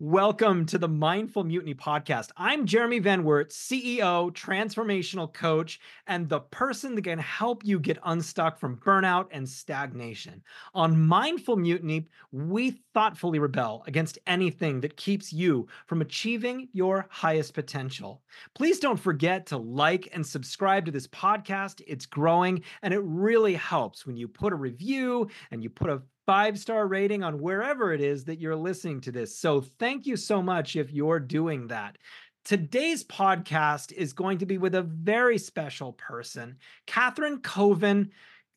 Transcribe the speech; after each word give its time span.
Welcome 0.00 0.64
to 0.66 0.78
the 0.78 0.86
Mindful 0.86 1.42
Mutiny 1.42 1.74
podcast. 1.74 2.30
I'm 2.36 2.66
Jeremy 2.66 3.00
Van 3.00 3.24
Wert, 3.24 3.50
CEO, 3.50 4.30
transformational 4.30 5.34
coach, 5.34 5.80
and 6.06 6.28
the 6.28 6.38
person 6.38 6.94
that 6.94 7.02
can 7.02 7.18
help 7.18 7.64
you 7.64 7.80
get 7.80 7.98
unstuck 8.04 8.60
from 8.60 8.76
burnout 8.76 9.26
and 9.32 9.48
stagnation. 9.48 10.40
On 10.72 11.04
Mindful 11.04 11.56
Mutiny, 11.56 12.06
we 12.30 12.80
thoughtfully 12.94 13.40
rebel 13.40 13.82
against 13.88 14.20
anything 14.28 14.80
that 14.82 14.96
keeps 14.96 15.32
you 15.32 15.66
from 15.88 16.00
achieving 16.00 16.68
your 16.72 17.08
highest 17.10 17.52
potential. 17.52 18.22
Please 18.54 18.78
don't 18.78 19.00
forget 19.00 19.46
to 19.46 19.56
like 19.56 20.08
and 20.12 20.24
subscribe 20.24 20.84
to 20.84 20.92
this 20.92 21.08
podcast. 21.08 21.82
It's 21.88 22.06
growing, 22.06 22.62
and 22.82 22.94
it 22.94 23.02
really 23.02 23.54
helps 23.54 24.06
when 24.06 24.16
you 24.16 24.28
put 24.28 24.52
a 24.52 24.56
review 24.56 25.28
and 25.50 25.60
you 25.60 25.70
put 25.70 25.90
a 25.90 26.02
five 26.28 26.58
star 26.58 26.86
rating 26.86 27.24
on 27.24 27.40
wherever 27.40 27.94
it 27.94 28.02
is 28.02 28.22
that 28.24 28.38
you're 28.38 28.54
listening 28.54 29.00
to 29.00 29.10
this. 29.10 29.38
So 29.38 29.62
thank 29.78 30.04
you 30.04 30.14
so 30.14 30.42
much 30.42 30.76
if 30.76 30.92
you're 30.92 31.18
doing 31.18 31.68
that. 31.68 31.96
Today's 32.44 33.02
podcast 33.02 33.92
is 33.92 34.12
going 34.12 34.36
to 34.36 34.44
be 34.44 34.58
with 34.58 34.74
a 34.74 34.82
very 34.82 35.38
special 35.38 35.94
person, 35.94 36.58
Katherin 36.86 37.38
Kovin 37.38 38.10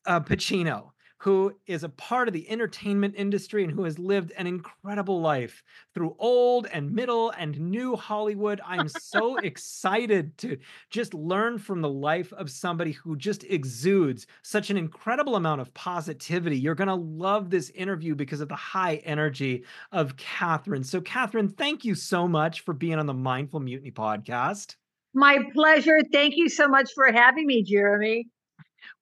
uh, 0.04 0.20
Pacino 0.20 0.90
who 1.22 1.54
is 1.68 1.84
a 1.84 1.88
part 1.88 2.26
of 2.26 2.34
the 2.34 2.50
entertainment 2.50 3.14
industry 3.16 3.62
and 3.62 3.72
who 3.72 3.84
has 3.84 3.96
lived 3.96 4.32
an 4.36 4.44
incredible 4.44 5.20
life 5.20 5.62
through 5.94 6.16
old 6.18 6.66
and 6.72 6.92
middle 6.92 7.30
and 7.38 7.60
new 7.60 7.94
Hollywood. 7.94 8.60
I'm 8.66 8.88
so 8.88 9.36
excited 9.44 10.36
to 10.38 10.58
just 10.90 11.14
learn 11.14 11.58
from 11.58 11.80
the 11.80 11.88
life 11.88 12.32
of 12.32 12.50
somebody 12.50 12.90
who 12.90 13.14
just 13.14 13.44
exudes 13.44 14.26
such 14.42 14.70
an 14.70 14.76
incredible 14.76 15.36
amount 15.36 15.60
of 15.60 15.72
positivity. 15.74 16.58
You're 16.58 16.74
going 16.74 16.88
to 16.88 16.94
love 16.96 17.50
this 17.50 17.70
interview 17.70 18.16
because 18.16 18.40
of 18.40 18.48
the 18.48 18.56
high 18.56 18.96
energy 19.04 19.62
of 19.92 20.16
Katherin. 20.16 20.84
So, 20.84 21.00
Katherin, 21.00 21.56
thank 21.56 21.84
you 21.84 21.94
so 21.94 22.26
much 22.26 22.62
for 22.62 22.74
being 22.74 22.98
on 22.98 23.06
the 23.06 23.14
Mindful 23.14 23.60
Mutiny 23.60 23.92
podcast. 23.92 24.74
My 25.14 25.38
pleasure. 25.54 26.00
Thank 26.12 26.34
you 26.36 26.48
so 26.48 26.66
much 26.66 26.90
for 26.96 27.12
having 27.12 27.46
me, 27.46 27.62
Jeremy. 27.62 28.26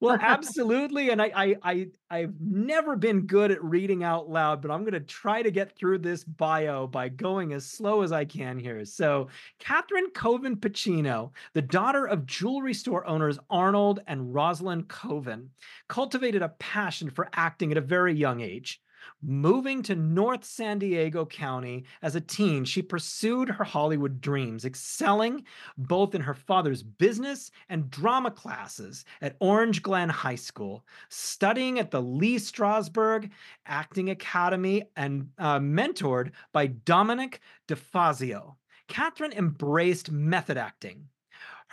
Well, 0.01 0.17
absolutely. 0.21 1.11
And 1.11 1.21
I, 1.21 1.31
I, 1.33 1.55
I, 1.63 1.87
I've 2.09 2.33
never 2.41 2.95
been 2.97 3.21
good 3.27 3.51
at 3.51 3.63
reading 3.63 4.03
out 4.03 4.29
loud, 4.29 4.61
but 4.61 4.71
I'm 4.71 4.81
going 4.81 4.93
to 4.93 4.99
try 4.99 5.41
to 5.41 5.51
get 5.51 5.77
through 5.77 5.99
this 5.99 6.23
bio 6.23 6.87
by 6.87 7.07
going 7.07 7.53
as 7.53 7.65
slow 7.65 8.01
as 8.01 8.11
I 8.11 8.25
can 8.25 8.59
here. 8.59 8.83
So, 8.83 9.29
Katherin 9.61 10.11
Kovin 10.13 10.55
Pacino, 10.57 11.31
the 11.53 11.61
daughter 11.61 12.05
of 12.05 12.25
jewelry 12.25 12.73
store 12.73 13.05
owners 13.07 13.39
Arnold 13.49 14.01
and 14.07 14.33
Rosalind 14.33 14.89
Kovin, 14.89 15.47
cultivated 15.87 16.41
a 16.41 16.49
passion 16.49 17.09
for 17.11 17.29
acting 17.33 17.71
at 17.71 17.77
a 17.77 17.81
very 17.81 18.13
young 18.13 18.41
age. 18.41 18.81
Moving 19.23 19.83
to 19.83 19.95
North 19.95 20.43
San 20.43 20.79
Diego 20.79 21.27
County 21.27 21.85
as 22.01 22.15
a 22.15 22.21
teen, 22.21 22.65
she 22.65 22.81
pursued 22.81 23.49
her 23.49 23.63
Hollywood 23.63 24.19
dreams, 24.19 24.65
excelling 24.65 25.45
both 25.77 26.15
in 26.15 26.21
her 26.21 26.33
father's 26.33 26.81
business 26.81 27.51
and 27.69 27.91
drama 27.91 28.31
classes 28.31 29.05
at 29.21 29.35
Orange 29.39 29.83
Glen 29.83 30.09
High 30.09 30.35
School, 30.35 30.83
studying 31.09 31.77
at 31.77 31.91
the 31.91 32.01
Lee 32.01 32.37
Strasberg 32.37 33.29
Acting 33.67 34.09
Academy, 34.09 34.85
and 34.95 35.29
uh, 35.37 35.59
mentored 35.59 36.31
by 36.51 36.65
Dominic 36.65 37.41
DeFazio. 37.67 38.55
Katherin 38.89 39.37
embraced 39.37 40.09
method 40.09 40.57
acting, 40.57 41.07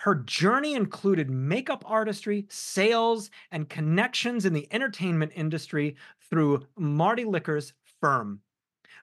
her 0.02 0.14
journey 0.14 0.74
included 0.74 1.28
makeup 1.28 1.82
artistry, 1.84 2.46
sales, 2.48 3.30
and 3.50 3.68
connections 3.68 4.44
in 4.44 4.52
the 4.52 4.68
entertainment 4.70 5.32
industry 5.34 5.96
through 6.30 6.66
Marty 6.76 7.24
Liquor's 7.24 7.72
firm. 8.00 8.40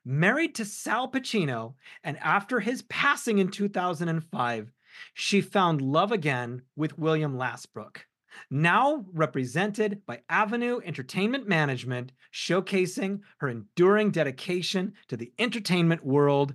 Married 0.03 0.53
to 0.55 0.65
Sal 0.65 1.09
Pacino, 1.11 1.73
and 2.03 2.17
after 2.19 2.59
his 2.59 2.83
passing 2.83 3.39
in 3.39 3.49
2005, 3.49 4.71
she 5.13 5.41
found 5.41 5.81
love 5.81 6.11
again 6.11 6.61
with 6.75 6.97
William 6.97 7.35
Lashbrook. 7.37 8.01
Now 8.49 9.05
represented 9.13 10.05
by 10.05 10.21
Avenue 10.29 10.79
Entertainment 10.83 11.47
Management, 11.47 12.11
showcasing 12.33 13.21
her 13.37 13.49
enduring 13.49 14.11
dedication 14.11 14.93
to 15.07 15.17
the 15.17 15.31
entertainment 15.39 16.05
world. 16.05 16.53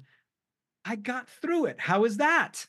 I 0.85 0.97
got 0.97 1.29
through 1.29 1.67
it. 1.67 1.81
How 1.81 2.05
is 2.05 2.19
that? 2.19 2.67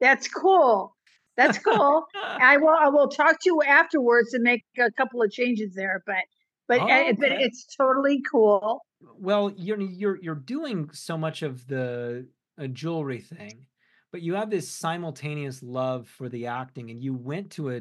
That's 0.00 0.28
cool. 0.28 0.96
That's 1.36 1.58
cool. 1.58 2.06
I 2.22 2.56
will 2.56 2.76
I 2.80 2.88
will 2.88 3.08
talk 3.08 3.40
to 3.40 3.46
you 3.46 3.62
afterwards 3.62 4.34
and 4.34 4.42
make 4.42 4.64
a 4.78 4.90
couple 4.90 5.22
of 5.22 5.30
changes 5.30 5.74
there, 5.74 6.02
but 6.06 6.24
but, 6.68 6.80
oh, 6.80 6.84
okay. 6.84 7.12
but 7.12 7.32
it's 7.32 7.66
totally 7.76 8.22
cool. 8.30 8.82
Well, 9.00 9.52
you're 9.56 9.80
you're 9.80 10.18
you're 10.20 10.34
doing 10.34 10.90
so 10.92 11.16
much 11.16 11.42
of 11.42 11.66
the 11.66 12.26
uh, 12.60 12.66
jewelry 12.66 13.20
thing, 13.20 13.66
but 14.12 14.22
you 14.22 14.34
have 14.34 14.50
this 14.50 14.68
simultaneous 14.68 15.62
love 15.62 16.08
for 16.08 16.28
the 16.28 16.46
acting, 16.46 16.90
and 16.90 17.02
you 17.02 17.14
went 17.14 17.50
to 17.52 17.70
a 17.70 17.80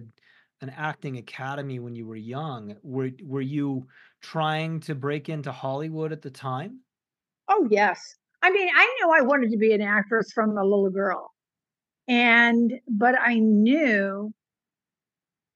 an 0.61 0.69
acting 0.75 1.17
academy 1.17 1.79
when 1.79 1.95
you 1.95 2.07
were 2.07 2.15
young. 2.15 2.75
Were 2.83 3.11
were 3.23 3.41
you 3.41 3.87
trying 4.21 4.79
to 4.81 4.95
break 4.95 5.29
into 5.29 5.51
Hollywood 5.51 6.11
at 6.11 6.21
the 6.21 6.31
time? 6.31 6.79
Oh 7.47 7.67
yes. 7.69 7.99
I 8.43 8.51
mean, 8.51 8.69
I 8.73 8.95
knew 8.99 9.11
I 9.11 9.21
wanted 9.21 9.51
to 9.51 9.57
be 9.57 9.73
an 9.73 9.81
actress 9.81 10.31
from 10.33 10.57
a 10.57 10.63
little 10.63 10.89
girl. 10.89 11.31
And, 12.07 12.79
but 12.87 13.15
I 13.19 13.39
knew, 13.39 14.31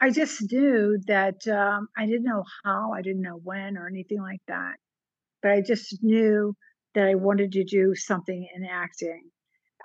I 0.01 0.09
just 0.09 0.51
knew 0.51 0.97
that 1.05 1.47
um, 1.47 1.87
I 1.95 2.07
didn't 2.07 2.23
know 2.23 2.43
how, 2.63 2.91
I 2.91 3.03
didn't 3.03 3.21
know 3.21 3.39
when 3.43 3.77
or 3.77 3.87
anything 3.87 4.19
like 4.19 4.41
that. 4.47 4.75
But 5.43 5.51
I 5.51 5.61
just 5.61 6.03
knew 6.03 6.55
that 6.95 7.07
I 7.07 7.15
wanted 7.15 7.51
to 7.51 7.63
do 7.63 7.93
something 7.95 8.47
in 8.55 8.65
acting. 8.65 9.29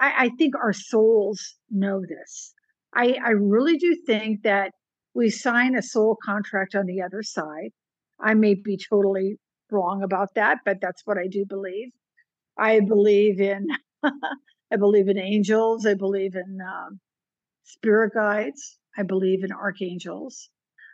I, 0.00 0.24
I 0.24 0.30
think 0.38 0.54
our 0.56 0.72
souls 0.72 1.56
know 1.70 2.00
this. 2.00 2.54
I, 2.94 3.18
I 3.24 3.30
really 3.30 3.76
do 3.76 3.94
think 4.06 4.42
that 4.42 4.72
we 5.14 5.28
sign 5.28 5.76
a 5.76 5.82
soul 5.82 6.16
contract 6.24 6.74
on 6.74 6.86
the 6.86 7.02
other 7.02 7.22
side. 7.22 7.70
I 8.18 8.32
may 8.34 8.54
be 8.54 8.78
totally 8.78 9.36
wrong 9.70 10.02
about 10.02 10.34
that, 10.34 10.58
but 10.64 10.78
that's 10.80 11.02
what 11.04 11.18
I 11.18 11.26
do 11.26 11.44
believe. 11.46 11.90
I 12.58 12.80
believe 12.80 13.38
in 13.40 13.66
I 14.72 14.76
believe 14.78 15.08
in 15.08 15.18
angels. 15.18 15.84
I 15.86 15.94
believe 15.94 16.34
in 16.34 16.58
um, 16.60 17.00
spirit 17.64 18.12
guides. 18.14 18.78
I 18.96 19.02
believe 19.02 19.44
in 19.44 19.52
archangels. 19.52 20.48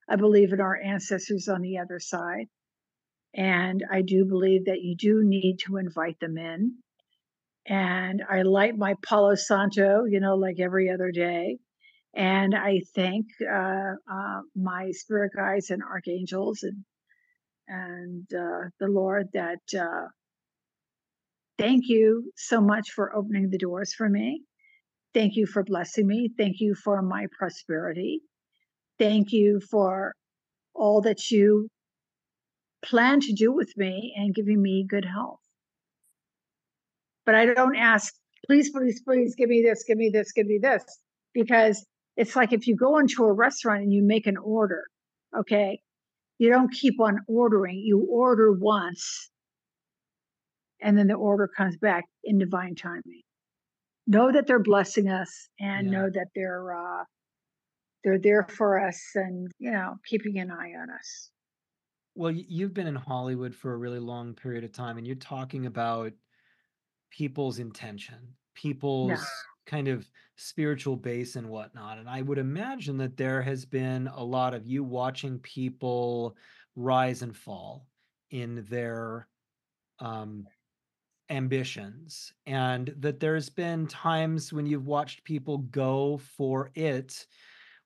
I 0.08 0.16
believe 0.16 0.52
in 0.52 0.60
our 0.60 0.76
ancestors 0.76 1.48
on 1.48 1.62
the 1.62 1.78
other 1.78 2.00
side. 2.00 2.46
And 3.34 3.84
I 3.90 4.02
do 4.02 4.24
believe 4.24 4.66
that 4.66 4.82
you 4.82 4.96
do 4.96 5.22
need 5.24 5.58
to 5.66 5.76
invite 5.76 6.20
them 6.20 6.36
in. 6.36 6.76
And 7.66 8.22
I 8.28 8.42
light 8.42 8.76
my 8.76 8.94
Palo 9.06 9.34
Santo, 9.36 10.04
you 10.04 10.20
know, 10.20 10.34
like 10.36 10.60
every 10.60 10.90
other 10.90 11.12
day. 11.12 11.58
And 12.14 12.54
I 12.54 12.82
thank 12.94 13.26
uh, 13.42 13.92
uh, 14.10 14.40
my 14.54 14.90
spirit 14.90 15.32
guides 15.34 15.70
and 15.70 15.82
archangels 15.82 16.62
and 16.62 16.84
and 17.68 18.26
uh, 18.34 18.68
the 18.80 18.88
Lord 18.88 19.28
that 19.32 19.60
uh, 19.78 20.08
Thank 21.58 21.84
you 21.86 22.32
so 22.36 22.60
much 22.60 22.90
for 22.90 23.14
opening 23.14 23.50
the 23.50 23.58
doors 23.58 23.94
for 23.94 24.08
me. 24.08 24.42
Thank 25.14 25.36
you 25.36 25.46
for 25.46 25.62
blessing 25.62 26.06
me. 26.06 26.30
Thank 26.36 26.60
you 26.60 26.74
for 26.74 27.02
my 27.02 27.26
prosperity. 27.38 28.20
Thank 28.98 29.32
you 29.32 29.60
for 29.70 30.14
all 30.74 31.02
that 31.02 31.30
you 31.30 31.68
plan 32.82 33.20
to 33.20 33.32
do 33.32 33.52
with 33.52 33.72
me 33.76 34.14
and 34.16 34.34
giving 34.34 34.60
me 34.60 34.86
good 34.88 35.04
health. 35.04 35.40
But 37.24 37.34
I 37.34 37.46
don't 37.46 37.76
ask, 37.76 38.12
please, 38.46 38.70
please, 38.70 39.02
please 39.02 39.34
give 39.36 39.48
me 39.48 39.62
this, 39.62 39.84
give 39.86 39.98
me 39.98 40.10
this, 40.12 40.32
give 40.32 40.46
me 40.46 40.58
this, 40.60 40.82
because 41.34 41.84
it's 42.16 42.34
like 42.34 42.52
if 42.52 42.66
you 42.66 42.74
go 42.74 42.98
into 42.98 43.24
a 43.24 43.32
restaurant 43.32 43.82
and 43.82 43.92
you 43.92 44.02
make 44.02 44.26
an 44.26 44.36
order, 44.36 44.84
okay, 45.38 45.80
you 46.38 46.50
don't 46.50 46.72
keep 46.72 47.00
on 47.00 47.20
ordering. 47.28 47.78
You 47.78 48.06
order 48.10 48.52
once 48.52 49.30
and 50.80 50.98
then 50.98 51.06
the 51.06 51.14
order 51.14 51.48
comes 51.48 51.76
back 51.76 52.04
in 52.24 52.38
divine 52.38 52.74
timing. 52.74 53.22
Know 54.06 54.32
that 54.32 54.46
they're 54.46 54.62
blessing 54.62 55.08
us 55.08 55.48
and 55.60 55.86
yeah. 55.86 55.92
know 55.92 56.10
that 56.10 56.28
they're 56.34 56.74
uh, 56.76 57.04
they're 58.04 58.18
there 58.18 58.42
for 58.44 58.80
us 58.80 59.00
and 59.14 59.50
you 59.58 59.70
know 59.70 59.96
keeping 60.06 60.38
an 60.38 60.50
eye 60.50 60.72
on 60.80 60.90
us. 60.90 61.30
Well, 62.14 62.30
you've 62.30 62.74
been 62.74 62.86
in 62.86 62.94
Hollywood 62.94 63.54
for 63.54 63.72
a 63.72 63.76
really 63.78 64.00
long 64.00 64.34
period 64.34 64.64
of 64.64 64.72
time, 64.72 64.98
and 64.98 65.06
you're 65.06 65.16
talking 65.16 65.66
about 65.66 66.12
people's 67.10 67.58
intention, 67.58 68.18
people's 68.54 69.10
yeah. 69.10 69.24
kind 69.66 69.88
of 69.88 70.06
spiritual 70.36 70.96
base 70.96 71.36
and 71.36 71.48
whatnot. 71.48 71.98
And 71.98 72.08
I 72.08 72.20
would 72.22 72.38
imagine 72.38 72.98
that 72.98 73.16
there 73.16 73.40
has 73.40 73.64
been 73.64 74.08
a 74.08 74.22
lot 74.22 74.52
of 74.52 74.66
you 74.66 74.84
watching 74.84 75.38
people 75.38 76.36
rise 76.76 77.22
and 77.22 77.36
fall 77.36 77.86
in 78.30 78.66
their 78.68 79.28
um, 80.00 80.46
ambitions 81.32 82.34
and 82.46 82.94
that 82.98 83.20
there's 83.20 83.50
been 83.50 83.88
times 83.88 84.52
when 84.52 84.66
you've 84.66 84.86
watched 84.86 85.24
people 85.24 85.58
go 85.58 86.18
for 86.18 86.70
it 86.76 87.26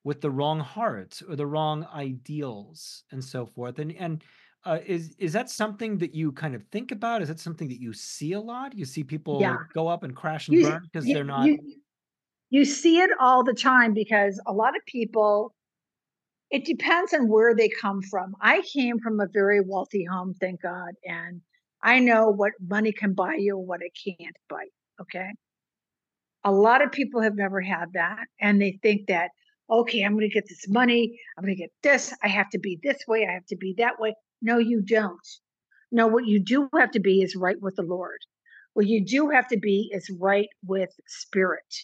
with 0.04 0.20
the 0.20 0.30
wrong 0.30 0.60
heart 0.60 1.22
or 1.28 1.36
the 1.36 1.46
wrong 1.46 1.84
ideals 1.86 3.04
and 3.12 3.24
so 3.24 3.46
forth 3.46 3.78
and 3.78 3.92
and 3.96 4.24
Uh, 4.66 4.80
is 4.86 5.14
is 5.18 5.32
that 5.32 5.48
something 5.50 5.98
that 5.98 6.14
you 6.14 6.32
kind 6.32 6.54
of 6.56 6.62
think 6.72 6.90
about? 6.92 7.22
Is 7.22 7.30
it 7.30 7.38
something 7.40 7.68
that 7.68 7.80
you 7.80 7.92
see 7.92 8.32
a 8.34 8.40
lot? 8.40 8.74
You 8.74 8.84
see 8.84 9.04
Yeah. 9.30 9.56
people 9.56 9.68
go 9.72 9.86
up 9.88 10.02
and 10.04 10.16
crash 10.16 10.48
and 10.48 10.58
You 10.58 10.60
burn 10.60 10.82
because 10.90 11.10
they're 11.12 11.24
not 11.38 11.50
you 11.50 11.82
you 12.50 12.64
see 12.64 13.00
it 13.00 13.10
all 13.20 13.44
the 13.44 13.54
time 13.54 13.94
because 13.94 14.40
a 14.46 14.52
lot 14.52 14.76
of 14.76 14.82
people 14.86 15.54
it 16.50 16.64
depends 16.64 17.12
on 17.12 17.28
where 17.28 17.54
they 17.54 17.68
come 17.68 18.02
from. 18.02 18.34
I 18.40 18.62
came 18.72 18.98
from 19.00 19.20
a 19.20 19.26
very 19.28 19.60
wealthy 19.60 20.04
home, 20.04 20.34
thank 20.34 20.62
God, 20.62 20.94
and 21.04 21.42
I 21.82 22.00
know 22.00 22.30
what 22.30 22.52
money 22.60 22.92
can 22.92 23.14
buy 23.14 23.36
you 23.38 23.56
what 23.58 23.80
it 23.82 23.92
can't 24.04 24.36
buy, 24.48 24.66
okay? 25.00 25.30
A 26.44 26.52
lot 26.52 26.82
of 26.82 26.92
people 26.92 27.22
have 27.22 27.34
never 27.36 27.60
had 27.60 27.92
that, 27.94 28.26
and 28.40 28.60
they 28.60 28.78
think 28.82 29.08
that, 29.08 29.30
"Okay, 29.68 30.02
I'm 30.02 30.14
gonna 30.14 30.28
get 30.28 30.48
this 30.48 30.68
money, 30.68 31.18
I'm 31.36 31.44
gonna 31.44 31.54
get 31.54 31.72
this, 31.82 32.14
I 32.22 32.28
have 32.28 32.48
to 32.50 32.58
be 32.58 32.78
this 32.82 33.06
way, 33.06 33.26
I 33.26 33.32
have 33.32 33.46
to 33.46 33.56
be 33.56 33.74
that 33.78 33.98
way." 33.98 34.14
No, 34.42 34.58
you 34.58 34.80
don't. 34.82 35.26
No, 35.90 36.06
what 36.06 36.26
you 36.26 36.40
do 36.40 36.68
have 36.78 36.90
to 36.92 37.00
be 37.00 37.22
is 37.22 37.36
right 37.36 37.60
with 37.60 37.76
the 37.76 37.82
Lord. 37.82 38.18
What 38.74 38.86
you 38.86 39.04
do 39.04 39.30
have 39.30 39.48
to 39.48 39.58
be 39.58 39.90
is 39.92 40.10
right 40.20 40.48
with 40.64 40.90
spirit. 41.06 41.74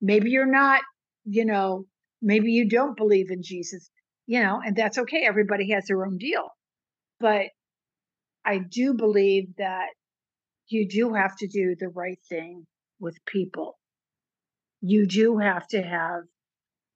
Maybe 0.00 0.30
you're 0.30 0.46
not, 0.46 0.82
you 1.24 1.44
know, 1.44 1.86
maybe 2.20 2.52
you 2.52 2.68
don't 2.68 2.96
believe 2.96 3.30
in 3.30 3.42
Jesus, 3.42 3.90
you 4.26 4.40
know, 4.40 4.60
and 4.64 4.76
that's 4.76 4.98
okay. 4.98 5.24
Everybody 5.24 5.70
has 5.70 5.86
their 5.86 6.04
own 6.04 6.18
deal. 6.18 6.48
But 7.20 7.46
I 8.44 8.58
do 8.58 8.94
believe 8.94 9.56
that 9.58 9.88
you 10.68 10.88
do 10.88 11.14
have 11.14 11.36
to 11.36 11.46
do 11.46 11.76
the 11.78 11.88
right 11.88 12.18
thing 12.28 12.66
with 12.98 13.16
people. 13.26 13.78
You 14.80 15.06
do 15.06 15.38
have 15.38 15.66
to 15.68 15.82
have 15.82 16.22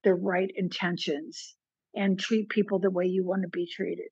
the 0.03 0.15
right 0.15 0.51
intentions 0.55 1.55
and 1.95 2.19
treat 2.19 2.49
people 2.49 2.79
the 2.79 2.91
way 2.91 3.07
you 3.07 3.25
want 3.25 3.43
to 3.43 3.49
be 3.49 3.67
treated. 3.67 4.09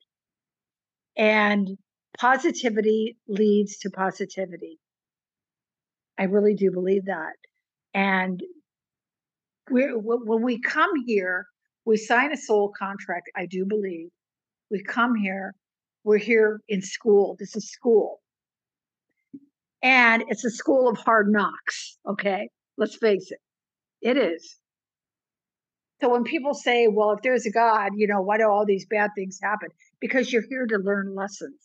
And 1.17 1.77
positivity 2.19 3.17
leads 3.29 3.79
to 3.79 3.91
positivity. 3.91 4.79
I 6.19 6.25
really 6.25 6.55
do 6.55 6.71
believe 6.71 7.07
that. 7.07 7.35
And 7.93 8.41
when 9.71 10.43
we 10.43 10.61
come 10.61 10.91
here, 11.07 11.47
we 11.85 11.97
sign 11.97 12.33
a 12.33 12.37
soul 12.37 12.73
contract, 12.79 13.31
I 13.37 13.47
do 13.47 13.65
believe. 13.67 14.09
We 14.71 14.83
come 14.83 15.15
here, 15.15 15.55
we're 16.05 16.19
here 16.19 16.61
in 16.69 16.83
school. 16.83 17.37
This 17.39 17.57
is 17.57 17.71
school. 17.71 18.21
And 19.83 20.25
it's 20.29 20.45
a 20.45 20.51
school 20.51 20.89
of 20.89 20.99
hard 20.99 21.31
knocks. 21.31 21.99
Okay. 22.07 22.49
Let's 22.77 22.97
face 22.97 23.31
it, 23.31 23.39
it 24.03 24.17
is. 24.17 24.57
So 26.01 26.11
when 26.11 26.25
people 26.25 26.55
say, 26.55 26.89
well, 26.89 27.13
if 27.13 27.23
there's 27.23 27.47
a 27.47 27.51
God, 27.51 27.93
you 27.97 28.07
know, 28.07 28.21
why 28.21 28.39
do 28.39 28.45
all 28.45 28.67
these 28.67 28.87
bad 28.87 29.11
things 29.17 29.39
happen? 29.43 29.69
Because 30.01 30.33
you're 30.33 30.43
here 30.49 30.67
to 30.67 30.79
learn 30.79 31.15
lessons. 31.15 31.61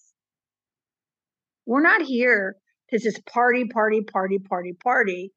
We're 1.65 1.81
not 1.81 2.03
here 2.03 2.55
to 2.89 2.99
just 2.99 3.25
party, 3.25 3.65
party, 3.65 4.01
party, 4.01 4.39
party, 4.39 4.73
party. 4.83 5.31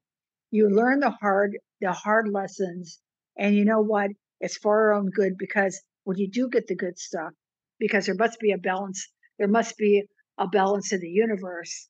You 0.51 0.69
learn 0.69 0.99
the 0.99 1.09
hard, 1.09 1.57
the 1.81 1.91
hard 1.91 2.29
lessons. 2.31 2.99
And 3.37 3.55
you 3.55 3.65
know 3.65 3.81
what? 3.81 4.11
It's 4.39 4.57
for 4.57 4.91
our 4.91 4.93
own 4.93 5.09
good 5.09 5.33
because 5.37 5.81
when 6.03 6.17
you 6.17 6.29
do 6.29 6.49
get 6.49 6.67
the 6.67 6.75
good 6.75 6.99
stuff, 6.99 7.33
because 7.79 8.05
there 8.05 8.15
must 8.15 8.39
be 8.39 8.51
a 8.51 8.57
balance, 8.57 9.07
there 9.37 9.47
must 9.47 9.77
be 9.77 10.03
a 10.37 10.47
balance 10.47 10.91
in 10.91 10.99
the 10.99 11.09
universe. 11.09 11.87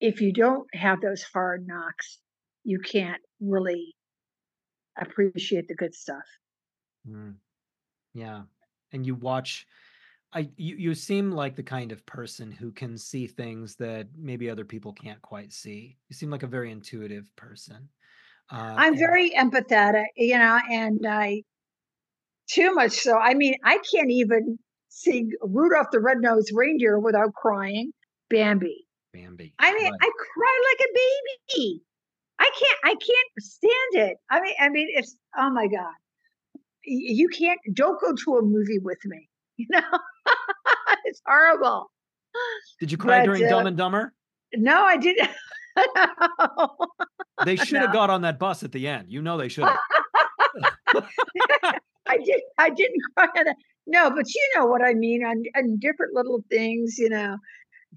If 0.00 0.20
you 0.20 0.32
don't 0.32 0.66
have 0.74 1.00
those 1.00 1.22
hard 1.22 1.66
knocks, 1.66 2.20
you 2.64 2.80
can't 2.80 3.20
really 3.40 3.96
appreciate 5.00 5.68
the 5.68 5.74
good 5.74 5.94
stuff. 5.94 6.24
Mm, 7.08 7.36
yeah. 8.14 8.42
And 8.92 9.06
you 9.06 9.14
watch 9.14 9.66
I 10.32 10.50
you 10.56 10.76
you 10.76 10.94
seem 10.94 11.30
like 11.30 11.56
the 11.56 11.62
kind 11.62 11.90
of 11.90 12.04
person 12.04 12.52
who 12.52 12.70
can 12.70 12.98
see 12.98 13.26
things 13.26 13.76
that 13.76 14.08
maybe 14.16 14.50
other 14.50 14.64
people 14.64 14.92
can't 14.92 15.22
quite 15.22 15.52
see. 15.52 15.96
You 16.08 16.14
seem 16.14 16.30
like 16.30 16.42
a 16.42 16.46
very 16.48 16.70
intuitive 16.70 17.34
person. 17.36 17.88
Uh, 18.50 18.74
I'm 18.76 18.96
very 18.96 19.30
empathetic, 19.30 20.06
you 20.16 20.38
know, 20.38 20.58
and 20.70 21.06
I 21.06 21.42
too 22.48 22.72
much 22.74 22.92
so. 22.92 23.18
I 23.18 23.34
mean, 23.34 23.54
I 23.64 23.78
can't 23.92 24.10
even 24.10 24.58
sing 24.88 25.30
Rudolph 25.42 25.88
the 25.92 26.00
Red-Nosed 26.00 26.50
Reindeer 26.54 26.98
without 26.98 27.34
crying. 27.34 27.92
Bambi. 28.30 28.86
Bambi. 29.12 29.54
I 29.58 29.72
mean, 29.72 29.84
Right. 29.84 29.92
I 30.02 30.10
cry 30.34 30.60
like 30.70 30.88
a 30.88 30.92
baby. 30.94 31.82
I 32.40 32.50
can't 32.58 32.78
I 32.84 32.90
can't 32.90 33.30
stand 33.40 34.10
it. 34.10 34.16
I 34.30 34.40
mean 34.40 34.54
I 34.60 34.68
mean 34.68 34.88
it's 34.92 35.16
oh 35.36 35.50
my 35.50 35.66
god. 35.66 35.92
You 36.84 37.28
can't 37.28 37.58
don't 37.74 38.00
go 38.00 38.14
to 38.14 38.36
a 38.36 38.42
movie 38.42 38.78
with 38.78 38.98
me. 39.04 39.28
You 39.58 39.66
know? 39.72 39.80
it's 41.04 41.20
horrible. 41.26 41.90
Did 42.78 42.92
you 42.92 42.98
cry 42.98 43.18
But 43.20 43.24
during 43.24 43.44
uh, 43.44 43.48
Dumb 43.48 43.66
and 43.66 43.76
Dumber? 43.76 44.12
no, 44.54 44.84
I 44.84 44.96
didn't. 44.96 45.28
They 47.44 47.56
should 47.56 47.78
have 47.78 47.90
no. 47.90 47.92
got 47.92 48.10
on 48.10 48.22
that 48.22 48.38
bus 48.38 48.62
at 48.64 48.72
the 48.72 48.86
end. 48.88 49.10
You 49.12 49.22
know 49.22 49.36
they 49.38 49.48
should 49.48 49.64
have. 49.64 51.04
I 52.08 52.18
did. 52.18 52.40
I 52.58 52.70
didn't 52.70 53.02
cry. 53.16 53.28
No, 53.86 54.10
but 54.10 54.26
you 54.34 54.50
know 54.56 54.66
what 54.66 54.82
I 54.82 54.94
mean 54.94 55.24
on, 55.24 55.42
on 55.56 55.78
different 55.78 56.14
little 56.14 56.44
things, 56.50 56.96
you 56.98 57.08
know. 57.08 57.36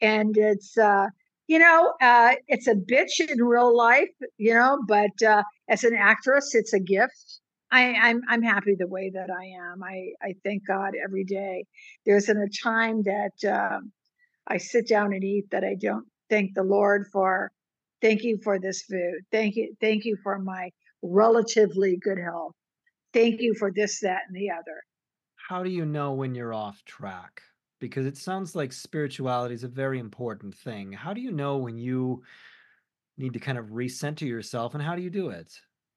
And 0.02 0.36
it's, 0.38 0.78
uh, 0.78 1.08
you 1.48 1.60
know, 1.60 1.94
uh, 2.02 2.36
it's 2.48 2.68
a 2.68 2.76
bitch 2.76 3.20
in 3.20 3.44
real 3.44 3.76
life, 3.76 4.10
you 4.38 4.54
know. 4.54 4.80
But 4.88 5.22
uh, 5.26 5.44
as 5.70 5.84
an 5.84 5.96
actress, 5.96 6.56
it's 6.56 6.74
a 6.74 6.80
gift. 6.80 7.40
I, 7.72 7.94
I'm 7.94 8.22
I'm 8.30 8.42
happy 8.42 8.76
the 8.78 8.88
way 8.88 9.12
that 9.14 9.30
I 9.32 9.46
am. 9.72 9.84
I 9.84 10.12
I 10.22 10.36
thank 10.44 10.68
God 10.68 10.94
every 11.04 11.24
day. 11.26 11.66
There 12.06 12.18
isn't 12.18 12.38
a 12.38 12.50
time 12.64 13.04
that 13.04 13.50
um, 13.52 13.92
I 14.48 14.58
sit 14.58 14.88
down 14.88 15.14
and 15.14 15.24
eat 15.24 15.46
that 15.52 15.64
I 15.64 15.76
don't 15.80 16.06
thank 16.30 16.54
the 16.56 16.64
Lord 16.64 17.08
for. 17.14 17.52
Thank 18.02 18.24
you 18.24 18.40
for 18.44 18.60
this 18.60 18.82
food. 18.84 19.22
Thank 19.32 19.56
you. 19.56 19.76
Thank 19.82 20.06
you 20.06 20.18
for 20.24 20.40
my 20.40 20.72
relatively 21.04 21.98
good 22.02 22.20
health 22.20 22.54
thank 23.14 23.42
you 23.42 23.54
for 23.58 23.72
this, 23.72 24.00
that, 24.02 24.22
and 24.28 24.36
the 24.36 24.50
other. 24.50 24.84
How 25.50 25.64
do 25.64 25.70
you 25.70 25.86
know 25.86 26.14
when 26.14 26.36
you're 26.36 26.54
off 26.54 26.84
track? 26.86 27.42
Because 27.80 28.06
it 28.06 28.18
sounds 28.18 28.56
like 28.56 28.72
spirituality 28.72 29.56
is 29.56 29.64
a 29.64 29.68
very 29.68 30.00
important 30.00 30.56
thing. 30.56 30.92
How 30.92 31.14
do 31.14 31.22
you 31.22 31.32
know 31.32 31.58
when 31.58 31.78
you 31.78 32.24
need 33.18 33.34
to 33.34 33.40
kind 33.40 33.58
of 33.58 33.68
recenter 33.68 34.28
yourself 34.28 34.74
and 34.74 34.84
how 34.84 34.96
do 34.96 35.02
you 35.02 35.10
do 35.10 35.30
it? 35.30 35.54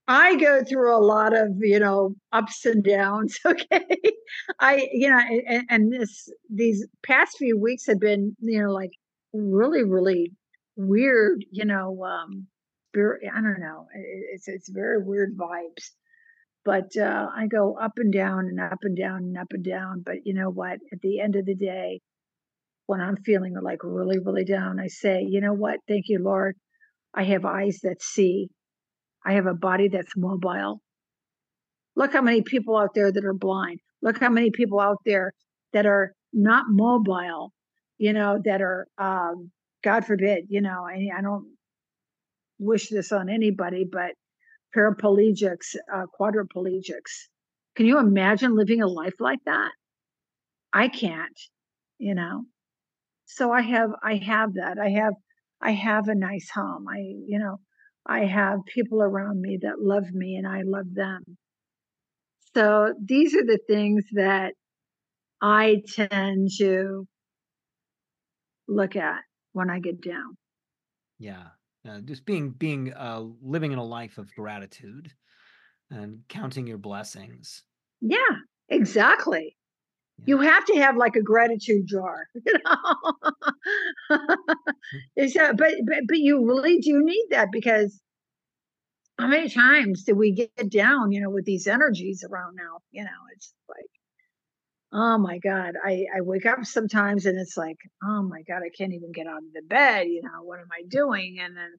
I 0.07 0.37
go 0.37 0.63
through 0.63 0.95
a 0.95 1.01
lot 1.01 1.35
of, 1.35 1.49
you 1.61 1.79
know, 1.79 2.15
ups 2.33 2.67
and 2.67 2.83
downs. 2.85 3.39
Okay. 3.47 3.85
I, 4.59 4.89
you 4.93 5.09
know, 5.09 5.19
and, 5.19 5.65
and 5.71 5.93
this, 5.93 6.29
these 6.51 6.87
past 7.03 7.37
few 7.39 7.59
weeks 7.59 7.87
have 7.87 8.01
been, 8.01 8.35
you 8.41 8.61
know, 8.61 8.73
like 8.73 8.91
really, 9.33 9.85
really 9.85 10.33
weird, 10.77 11.45
you 11.51 11.65
know, 11.65 12.05
um, 12.05 12.47
I 12.97 13.41
don't 13.41 13.61
know. 13.61 13.87
It's, 14.33 14.49
it's 14.49 14.69
very 14.69 15.03
weird 15.03 15.37
vibes. 15.37 15.91
But 16.65 16.97
uh, 16.97 17.29
I 17.35 17.47
go 17.47 17.77
up 17.77 17.93
and 17.97 18.13
down 18.13 18.47
and 18.47 18.59
up 18.59 18.79
and 18.83 18.97
down 18.97 19.19
and 19.19 19.37
up 19.37 19.49
and 19.51 19.65
down. 19.65 20.03
But 20.05 20.25
you 20.25 20.35
know 20.35 20.49
what? 20.51 20.79
At 20.93 21.01
the 21.03 21.21
end 21.21 21.37
of 21.37 21.45
the 21.45 21.55
day, 21.55 22.01
when 22.87 23.01
I'm 23.01 23.17
feeling 23.17 23.55
like 23.63 23.83
really, 23.83 24.19
really 24.19 24.45
down, 24.45 24.81
I 24.81 24.89
say, 24.89 25.27
you 25.29 25.41
know 25.41 25.53
what? 25.53 25.81
Thank 25.87 26.07
you, 26.09 26.19
Lord. 26.23 26.57
I 27.15 27.25
have 27.25 27.45
eyes 27.45 27.81
that 27.83 28.03
see. 28.03 28.49
I 29.25 29.35
have 29.35 29.47
a 29.47 29.55
body 29.55 29.89
that's 29.89 30.17
mobile. 30.17 30.81
Look 31.97 32.13
how 32.13 32.23
many 32.23 32.43
people 32.43 32.77
out 32.77 32.95
there 32.95 33.13
that 33.13 33.25
are 33.25 33.35
blind. 33.35 33.81
Look 34.03 34.19
how 34.19 34.31
many 34.31 34.51
people 34.51 34.81
out 34.81 34.99
there 35.05 35.33
that 35.73 35.87
are 35.87 36.13
not 36.33 36.67
mobile, 36.69 37.53
you 37.99 38.13
know, 38.13 38.41
that 38.45 38.61
are, 38.61 38.87
um, 38.99 39.51
God 39.83 40.05
forbid, 40.05 40.47
you 40.49 40.61
know, 40.61 40.85
I, 40.87 41.09
I 41.17 41.23
don't 41.23 41.55
wish 42.59 42.89
this 42.89 43.13
on 43.13 43.29
anybody, 43.29 43.85
but 43.91 44.13
paraplegics, 44.77 45.77
uh, 45.93 46.07
quadriplegics. 46.19 47.29
Can 47.77 47.87
you 47.87 47.99
imagine 47.99 48.57
living 48.57 48.83
a 48.83 48.87
life 48.87 49.15
like 49.21 49.41
that? 49.47 49.71
I 50.73 50.89
can't, 50.89 51.39
you 51.99 52.15
know. 52.15 52.45
So 53.27 53.53
I 53.53 53.63
have, 53.63 53.91
I 54.03 54.17
have 54.17 54.55
that. 54.55 54.79
I 54.79 54.91
have, 54.91 55.15
I 55.61 55.73
have 55.73 56.09
a 56.09 56.15
nice 56.15 56.49
home. 56.55 56.87
I, 56.89 56.99
you 56.99 57.39
know, 57.39 57.59
I 58.07 58.27
have 58.27 58.61
people 58.73 59.03
around 59.03 59.41
me 59.41 59.59
that 59.63 59.81
love 59.81 60.11
me 60.13 60.37
and 60.37 60.47
I 60.47 60.63
love 60.65 60.93
them. 60.93 61.39
So 62.55 62.95
these 63.03 63.35
are 63.35 63.45
the 63.45 63.59
things 63.67 64.05
that 64.13 64.55
I 65.41 65.83
tend 65.95 66.51
to 66.59 67.07
look 68.69 68.97
at 68.97 69.21
when 69.53 69.71
I 69.71 69.81
get 69.81 70.01
down. 70.01 70.37
Yeah. 71.19 71.49
Uh, 71.89 72.01
just 72.01 72.25
being 72.25 72.51
being 72.51 72.93
uh 72.95 73.23
living 73.43 73.73
in 73.73 73.79
a 73.79 73.85
life 73.85 74.17
of 74.17 74.35
gratitude 74.35 75.13
and 75.91 76.21
counting 76.29 76.67
your 76.67 76.79
blessings. 76.79 77.63
Yeah, 78.01 78.19
exactly. 78.69 79.57
Yeah. 80.19 80.25
You 80.27 80.39
have 80.39 80.65
to 80.67 80.77
have 80.77 80.97
like 80.97 81.17
a 81.17 81.23
gratitude 81.23 81.87
jar, 81.87 82.27
you 82.35 82.53
know. 82.65 84.19
Is 85.17 85.35
that, 85.35 85.57
but, 85.57 85.73
but 85.87 85.99
but 86.09 86.19
you 86.19 86.47
really 86.47 86.79
do 86.79 87.03
need 87.05 87.27
that 87.31 87.49
because 87.53 88.01
how 89.19 89.29
many 89.29 89.49
times 89.49 90.05
do 90.05 90.15
we 90.15 90.33
get 90.33 90.71
down, 90.71 91.13
you 91.13 91.21
know, 91.21 91.31
with 91.31 91.45
these 91.45 91.67
energies 91.67 92.25
around 92.29 92.57
now? 92.57 92.79
You 92.91 93.05
know, 93.05 93.11
it's 93.35 93.53
like 93.69 93.91
Oh 94.95 95.19
my 95.19 95.37
god, 95.41 95.75
I 95.85 96.07
I 96.17 96.23
wake 96.23 96.47
up 96.47 96.65
sometimes 96.65 97.27
and 97.27 97.39
it's 97.39 97.55
like, 97.55 97.77
"Oh 98.03 98.23
my 98.23 98.41
god, 98.45 98.63
I 98.63 98.71
can't 98.71 98.95
even 98.95 99.13
get 99.13 99.27
out 99.27 99.43
of 99.43 99.53
the 99.53 99.61
bed, 99.61 100.07
you 100.09 100.23
know, 100.23 100.43
what 100.43 100.59
am 100.59 100.69
I 100.73 100.85
doing?" 100.89 101.39
And 101.39 101.55
then, 101.55 101.75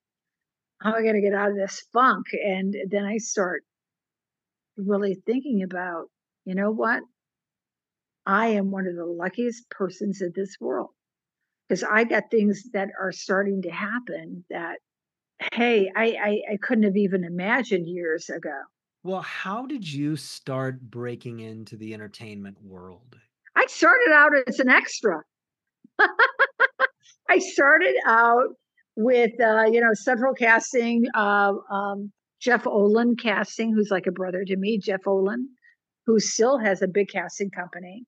"How 0.81 0.91
am 0.95 1.03
I 1.03 1.05
gonna 1.05 1.21
get 1.21 1.33
out 1.33 1.51
of 1.51 1.57
this 1.57 1.81
funk?" 1.93 2.27
And 2.33 2.75
then 2.89 3.05
I 3.05 3.17
start 3.17 3.63
really 4.77 5.15
thinking 5.25 5.63
about, 5.63 6.09
you 6.45 6.55
know 6.55 6.71
what? 6.71 7.03
I 8.27 8.49
am 8.49 8.69
one 8.69 8.85
of 8.85 8.95
the 8.95 9.05
luckiest 9.05 9.67
persons 9.71 10.21
in 10.21 10.31
this 10.35 10.59
world 10.59 10.91
because 11.67 11.83
I 11.83 12.05
got 12.05 12.31
things 12.31 12.63
that 12.73 12.89
are 12.99 13.11
starting 13.11 13.61
to 13.63 13.71
happen 13.71 14.45
that, 14.49 14.79
hey, 15.53 15.91
I 15.95 16.05
I 16.13 16.53
I 16.53 16.57
couldn't 16.57 16.85
have 16.85 16.97
even 16.97 17.23
imagined 17.23 17.87
years 17.87 18.29
ago. 18.29 18.63
Well, 19.05 19.21
how 19.21 19.67
did 19.67 19.87
you 19.87 20.15
start 20.15 20.81
breaking 20.81 21.39
into 21.39 21.77
the 21.77 21.93
entertainment 21.93 22.57
world? 22.63 23.15
I 23.55 23.67
started 23.67 24.11
out 24.11 24.31
as 24.47 24.59
an 24.59 24.67
extra. 24.67 25.21
I 27.29 27.37
started 27.37 27.93
out 28.07 28.55
with, 28.95 29.39
uh, 29.39 29.65
you 29.71 29.79
know, 29.79 29.93
Central 29.93 30.33
Casting, 30.33 31.05
uh, 31.13 31.53
um, 31.69 32.11
Jeff 32.41 32.63
Olan 32.63 33.15
Casting, 33.15 33.75
who's 33.75 33.91
like 33.91 34.07
a 34.07 34.11
brother 34.11 34.43
to 34.43 34.57
me, 34.57 34.79
Jeff 34.79 35.01
Olan, 35.05 35.43
who 36.07 36.19
still 36.19 36.57
has 36.57 36.81
a 36.81 36.87
big 36.87 37.09
casting 37.09 37.51
company. 37.51 38.05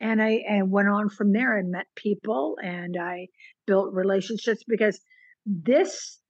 And 0.00 0.22
I 0.22 0.42
and 0.48 0.70
went 0.70 0.88
on 0.88 1.10
from 1.10 1.34
there 1.34 1.58
and 1.58 1.70
met 1.70 1.88
people 1.94 2.56
and 2.64 2.96
I 2.98 3.26
built 3.66 3.92
relationships 3.92 4.62
because 4.66 4.98
this 5.44 6.20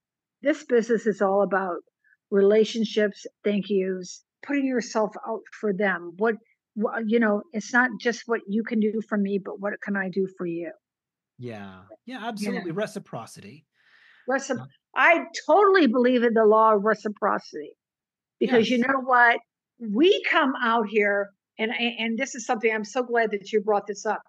this 0.42 0.64
business 0.64 1.06
is 1.06 1.22
all 1.22 1.42
about 1.42 1.76
relationships, 2.30 3.26
thank 3.44 3.68
yous, 3.68 4.22
putting 4.46 4.66
yourself 4.66 5.14
out 5.26 5.40
for 5.60 5.72
them. 5.72 6.12
What, 6.18 6.34
what 6.74 7.02
you 7.06 7.18
know, 7.20 7.42
it's 7.52 7.72
not 7.72 7.90
just 8.00 8.22
what 8.26 8.40
you 8.48 8.62
can 8.62 8.80
do 8.80 9.00
for 9.08 9.18
me, 9.18 9.38
but 9.44 9.60
what 9.60 9.72
can 9.82 9.96
I 9.96 10.08
do 10.08 10.28
for 10.36 10.46
you? 10.46 10.72
Yeah. 11.38 11.82
Yeah, 12.06 12.20
You 12.20 12.26
absolutely. 12.26 12.70
know, 12.70 12.76
Reciprocity. 12.76 13.64
recip- 14.30 14.60
Uh, 14.60 14.66
I 14.96 15.24
totally 15.46 15.86
believe 15.86 16.22
in 16.24 16.34
the 16.34 16.44
law 16.44 16.74
of 16.74 16.82
reciprocity 16.84 17.72
because 18.40 18.68
you 18.68 18.78
know 18.78 19.00
what? 19.04 19.38
We 19.78 20.22
come 20.28 20.54
out 20.60 20.88
here, 20.88 21.28
and 21.58 21.70
and 21.72 22.18
this 22.18 22.34
is 22.34 22.44
something 22.44 22.72
I'm 22.72 22.84
so 22.84 23.04
glad 23.04 23.30
that 23.30 23.52
you 23.52 23.60
brought 23.62 23.86
this 23.86 24.04
up. 24.06 24.20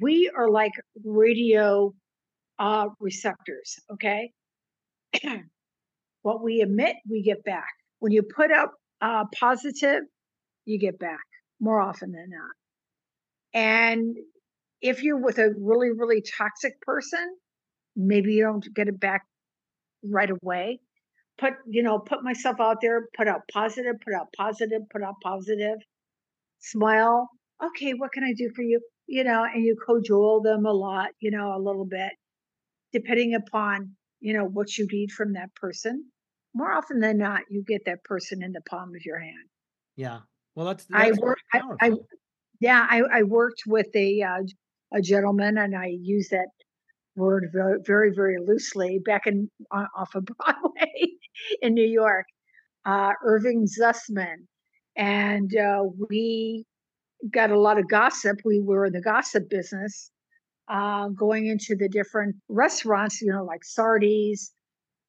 We 0.00 0.30
are 0.36 0.48
like 0.48 0.70
radio 1.04 1.92
uh, 2.60 2.86
receptors. 3.00 3.74
Okay, 3.94 4.30
what 6.22 6.42
we 6.42 6.60
emit, 6.60 6.96
we 7.08 7.22
get 7.22 7.44
back. 7.44 7.68
When 7.98 8.12
you 8.12 8.22
put 8.22 8.50
up 8.50 8.72
uh, 9.00 9.24
positive, 9.38 10.02
you 10.64 10.78
get 10.78 10.98
back 10.98 11.20
more 11.60 11.80
often 11.80 12.12
than 12.12 12.30
not. 12.30 13.60
And 13.60 14.16
if 14.80 15.02
you're 15.02 15.20
with 15.20 15.38
a 15.38 15.50
really, 15.58 15.90
really 15.90 16.22
toxic 16.22 16.80
person, 16.80 17.36
maybe 17.94 18.34
you 18.34 18.42
don't 18.42 18.66
get 18.74 18.88
it 18.88 18.98
back 18.98 19.22
right 20.04 20.30
away. 20.30 20.80
Put, 21.38 21.54
you 21.68 21.82
know, 21.82 21.98
put 21.98 22.22
myself 22.22 22.56
out 22.60 22.78
there, 22.80 23.08
put 23.16 23.28
out 23.28 23.42
positive, 23.52 23.94
put 24.04 24.14
out 24.14 24.28
positive, 24.36 24.82
put 24.90 25.02
out 25.02 25.14
positive, 25.22 25.78
smile. 26.60 27.28
Okay, 27.62 27.92
what 27.92 28.12
can 28.12 28.24
I 28.24 28.32
do 28.36 28.50
for 28.54 28.62
you? 28.62 28.80
You 29.06 29.24
know, 29.24 29.44
and 29.44 29.64
you 29.64 29.76
cajole 29.86 30.42
them 30.42 30.66
a 30.66 30.72
lot, 30.72 31.10
you 31.20 31.30
know, 31.30 31.54
a 31.56 31.58
little 31.58 31.84
bit, 31.84 32.12
depending 32.92 33.34
upon, 33.34 33.96
you 34.22 34.32
know, 34.32 34.44
what 34.44 34.78
you 34.78 34.86
need 34.90 35.10
from 35.10 35.34
that 35.34 35.54
person. 35.54 36.06
More 36.54 36.72
often 36.72 37.00
than 37.00 37.18
not, 37.18 37.40
you 37.50 37.64
get 37.66 37.84
that 37.86 38.04
person 38.04 38.42
in 38.42 38.52
the 38.52 38.60
palm 38.62 38.90
of 38.94 39.04
your 39.04 39.18
hand. 39.18 39.48
Yeah. 39.96 40.20
Well, 40.54 40.66
that's 40.66 40.86
I 40.92 41.08
that's 41.08 41.18
work, 41.18 41.38
very 41.52 41.64
I, 41.80 41.86
I 41.86 41.92
yeah, 42.60 42.86
I, 42.88 43.02
I 43.12 43.22
worked 43.24 43.64
with 43.66 43.88
a 43.96 44.22
uh, 44.22 44.42
a 44.94 45.02
gentleman, 45.02 45.58
and 45.58 45.74
I 45.76 45.86
use 45.86 46.28
that 46.30 46.48
word 47.16 47.48
very, 47.52 47.78
very, 47.84 48.12
very 48.14 48.36
loosely 48.44 49.00
back 49.04 49.26
in 49.26 49.50
o- 49.72 49.86
off 49.96 50.14
of 50.14 50.24
Broadway 50.38 50.92
in 51.60 51.74
New 51.74 51.86
York, 51.86 52.26
uh, 52.84 53.12
Irving 53.24 53.66
Zussman, 53.66 54.46
and 54.96 55.50
uh, 55.56 55.84
we 56.08 56.64
got 57.30 57.50
a 57.50 57.58
lot 57.58 57.78
of 57.78 57.88
gossip. 57.88 58.38
We 58.44 58.60
were 58.60 58.86
in 58.86 58.92
the 58.92 59.00
gossip 59.00 59.48
business, 59.48 60.10
uh, 60.68 61.08
going 61.08 61.46
into 61.46 61.76
the 61.76 61.88
different 61.88 62.36
restaurants, 62.48 63.20
you 63.20 63.32
know, 63.32 63.44
like 63.44 63.64
Sardi's, 63.64 64.52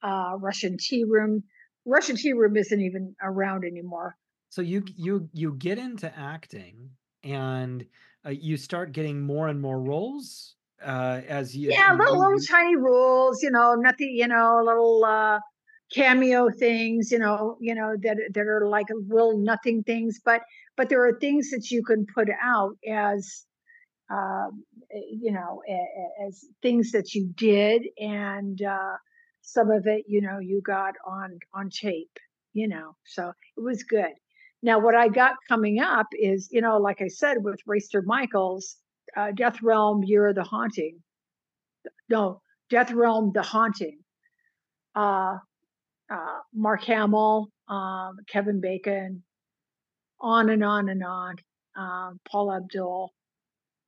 uh, 0.03 0.35
Russian 0.39 0.77
Tea 0.79 1.05
Room. 1.07 1.43
Russian 1.85 2.15
Tea 2.15 2.33
Room 2.33 2.57
isn't 2.57 2.81
even 2.81 3.15
around 3.21 3.65
anymore. 3.65 4.17
So 4.49 4.61
you 4.61 4.83
you 4.95 5.29
you 5.33 5.53
get 5.55 5.77
into 5.77 6.15
acting 6.17 6.91
and 7.23 7.87
uh, 8.25 8.29
you 8.29 8.57
start 8.57 8.91
getting 8.91 9.21
more 9.21 9.47
and 9.47 9.59
more 9.61 9.81
roles 9.81 10.55
uh, 10.81 11.21
as 11.27 11.55
you, 11.55 11.73
Yeah, 11.77 11.91
little 11.93 12.19
little 12.19 12.39
tiny 12.49 12.75
rules, 12.75 13.41
you 13.41 13.49
know, 13.51 13.75
nothing, 13.75 14.09
you 14.13 14.27
know, 14.27 14.61
little 14.63 15.05
uh 15.05 15.39
cameo 15.93 16.49
things, 16.59 17.11
you 17.11 17.19
know, 17.19 17.57
you 17.61 17.73
know, 17.75 17.95
that 18.01 18.17
that 18.33 18.47
are 18.47 18.67
like 18.67 18.87
real 19.07 19.37
nothing 19.37 19.83
things, 19.83 20.19
but 20.23 20.41
but 20.75 20.89
there 20.89 21.05
are 21.07 21.17
things 21.19 21.51
that 21.51 21.67
you 21.71 21.83
can 21.83 22.05
put 22.13 22.27
out 22.41 22.75
as 22.89 23.45
um, 24.11 24.65
eh, 24.72 24.72
you 25.09 25.31
know, 25.31 25.61
as 26.27 26.45
things 26.61 26.91
that 26.91 27.13
you 27.13 27.31
did, 27.35 27.83
and 27.97 28.61
uh, 28.61 28.97
some 29.41 29.71
of 29.71 29.87
it, 29.87 30.05
you 30.07 30.21
know, 30.21 30.39
you 30.39 30.61
got 30.61 30.95
on 31.05 31.39
on 31.53 31.69
tape, 31.69 32.17
you 32.53 32.67
know, 32.67 32.95
so 33.05 33.29
it 33.57 33.61
was 33.61 33.83
good. 33.83 34.11
Now, 34.61 34.79
what 34.79 34.95
I 34.95 35.09
got 35.09 35.35
coming 35.49 35.79
up 35.79 36.07
is, 36.13 36.49
you 36.51 36.61
know, 36.61 36.77
like 36.77 37.01
I 37.01 37.09
said, 37.09 37.37
with 37.41 37.59
Racer 37.67 38.01
Michaels, 38.01 38.77
uh, 39.17 39.31
Death 39.31 39.61
Realm, 39.61 40.03
Year 40.03 40.27
of 40.29 40.35
the 40.35 40.43
Haunting 40.43 40.99
no, 42.09 42.41
Death 42.69 42.91
Realm, 42.91 43.31
The 43.33 43.41
Haunting. 43.41 43.99
Uh, 44.95 45.37
uh, 46.11 46.39
Mark 46.53 46.83
Hamill, 46.83 47.49
um, 47.67 48.17
Kevin 48.31 48.61
Bacon, 48.61 49.23
on 50.19 50.49
and 50.49 50.63
on 50.63 50.89
and 50.89 51.03
on. 51.03 51.35
Um, 51.75 52.19
Paul 52.29 52.53
Abdul, 52.53 53.11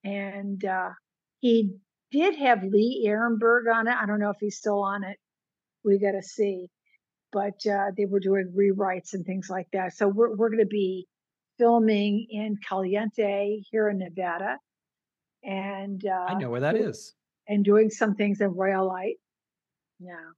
and 0.06 0.64
uh, 0.64 0.92
he 1.40 1.72
did 2.12 2.36
have 2.36 2.64
Lee 2.64 3.06
Ehrenberg 3.08 3.74
on 3.74 3.88
it. 3.88 3.96
I 4.00 4.06
don't 4.06 4.20
know 4.20 4.30
if 4.30 4.38
he's 4.40 4.58
still 4.58 4.82
on 4.84 5.04
it. 5.04 5.18
We 5.84 6.00
got 6.00 6.12
to 6.12 6.22
see. 6.22 6.68
But 7.34 7.66
uh, 7.70 7.88
they 7.98 8.06
were 8.06 8.22
doing 8.22 8.54
rewrites 8.58 9.14
and 9.14 9.26
things 9.26 9.50
like 9.50 9.68
that. 9.74 9.98
So 9.98 10.08
we're 10.08 10.34
we're 10.36 10.50
going 10.50 10.60
to 10.60 10.66
be 10.66 11.08
filming 11.58 12.28
in 12.30 12.58
Caliente 12.66 13.62
here 13.70 13.90
in 13.90 13.98
Nevada, 13.98 14.58
and 15.44 16.02
I 16.08 16.34
uh, 16.34 16.38
know 16.38 16.50
where 16.50 16.62
that 16.62 16.78
is, 16.78 17.14
and 17.50 17.66
doing 17.66 17.90
some 17.90 18.16
things 18.16 18.40
in 18.40 18.56
Rhyolite. 18.56 19.18
Yeah. 20.00 20.32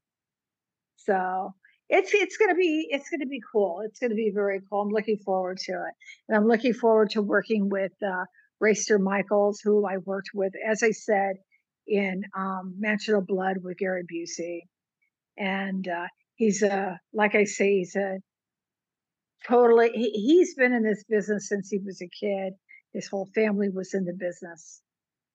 So 0.95 1.53
it's 1.89 2.13
it's 2.15 2.37
gonna 2.37 2.55
be 2.55 2.87
it's 2.89 3.09
gonna 3.09 3.27
be 3.27 3.41
cool. 3.51 3.81
It's 3.85 3.99
gonna 3.99 4.15
be 4.15 4.31
very 4.33 4.61
cool. 4.67 4.81
I'm 4.81 4.89
looking 4.89 5.17
forward 5.17 5.59
to 5.65 5.73
it, 5.73 5.93
and 6.27 6.37
I'm 6.37 6.47
looking 6.47 6.73
forward 6.73 7.11
to 7.11 7.21
working 7.21 7.69
with 7.69 7.93
uh, 8.03 8.25
Racer 8.59 8.99
Michaels, 8.99 9.59
who 9.63 9.85
I 9.85 9.97
worked 9.97 10.29
with, 10.33 10.53
as 10.67 10.83
I 10.83 10.91
said, 10.91 11.37
in 11.87 12.23
um, 12.35 12.75
Mansion 12.77 13.15
of 13.15 13.27
Blood 13.27 13.57
with 13.63 13.77
Gary 13.77 14.03
Busey, 14.03 14.61
and 15.37 15.87
uh, 15.87 16.07
he's 16.35 16.63
a 16.63 16.99
like 17.13 17.35
I 17.35 17.45
say, 17.45 17.77
he's 17.77 17.95
a 17.95 18.17
totally. 19.47 19.91
He, 19.93 20.09
he's 20.11 20.55
been 20.55 20.73
in 20.73 20.83
this 20.83 21.03
business 21.07 21.47
since 21.47 21.69
he 21.69 21.79
was 21.79 22.01
a 22.01 22.09
kid. 22.09 22.53
His 22.93 23.07
whole 23.07 23.29
family 23.35 23.69
was 23.69 23.93
in 23.93 24.05
the 24.05 24.13
business, 24.13 24.81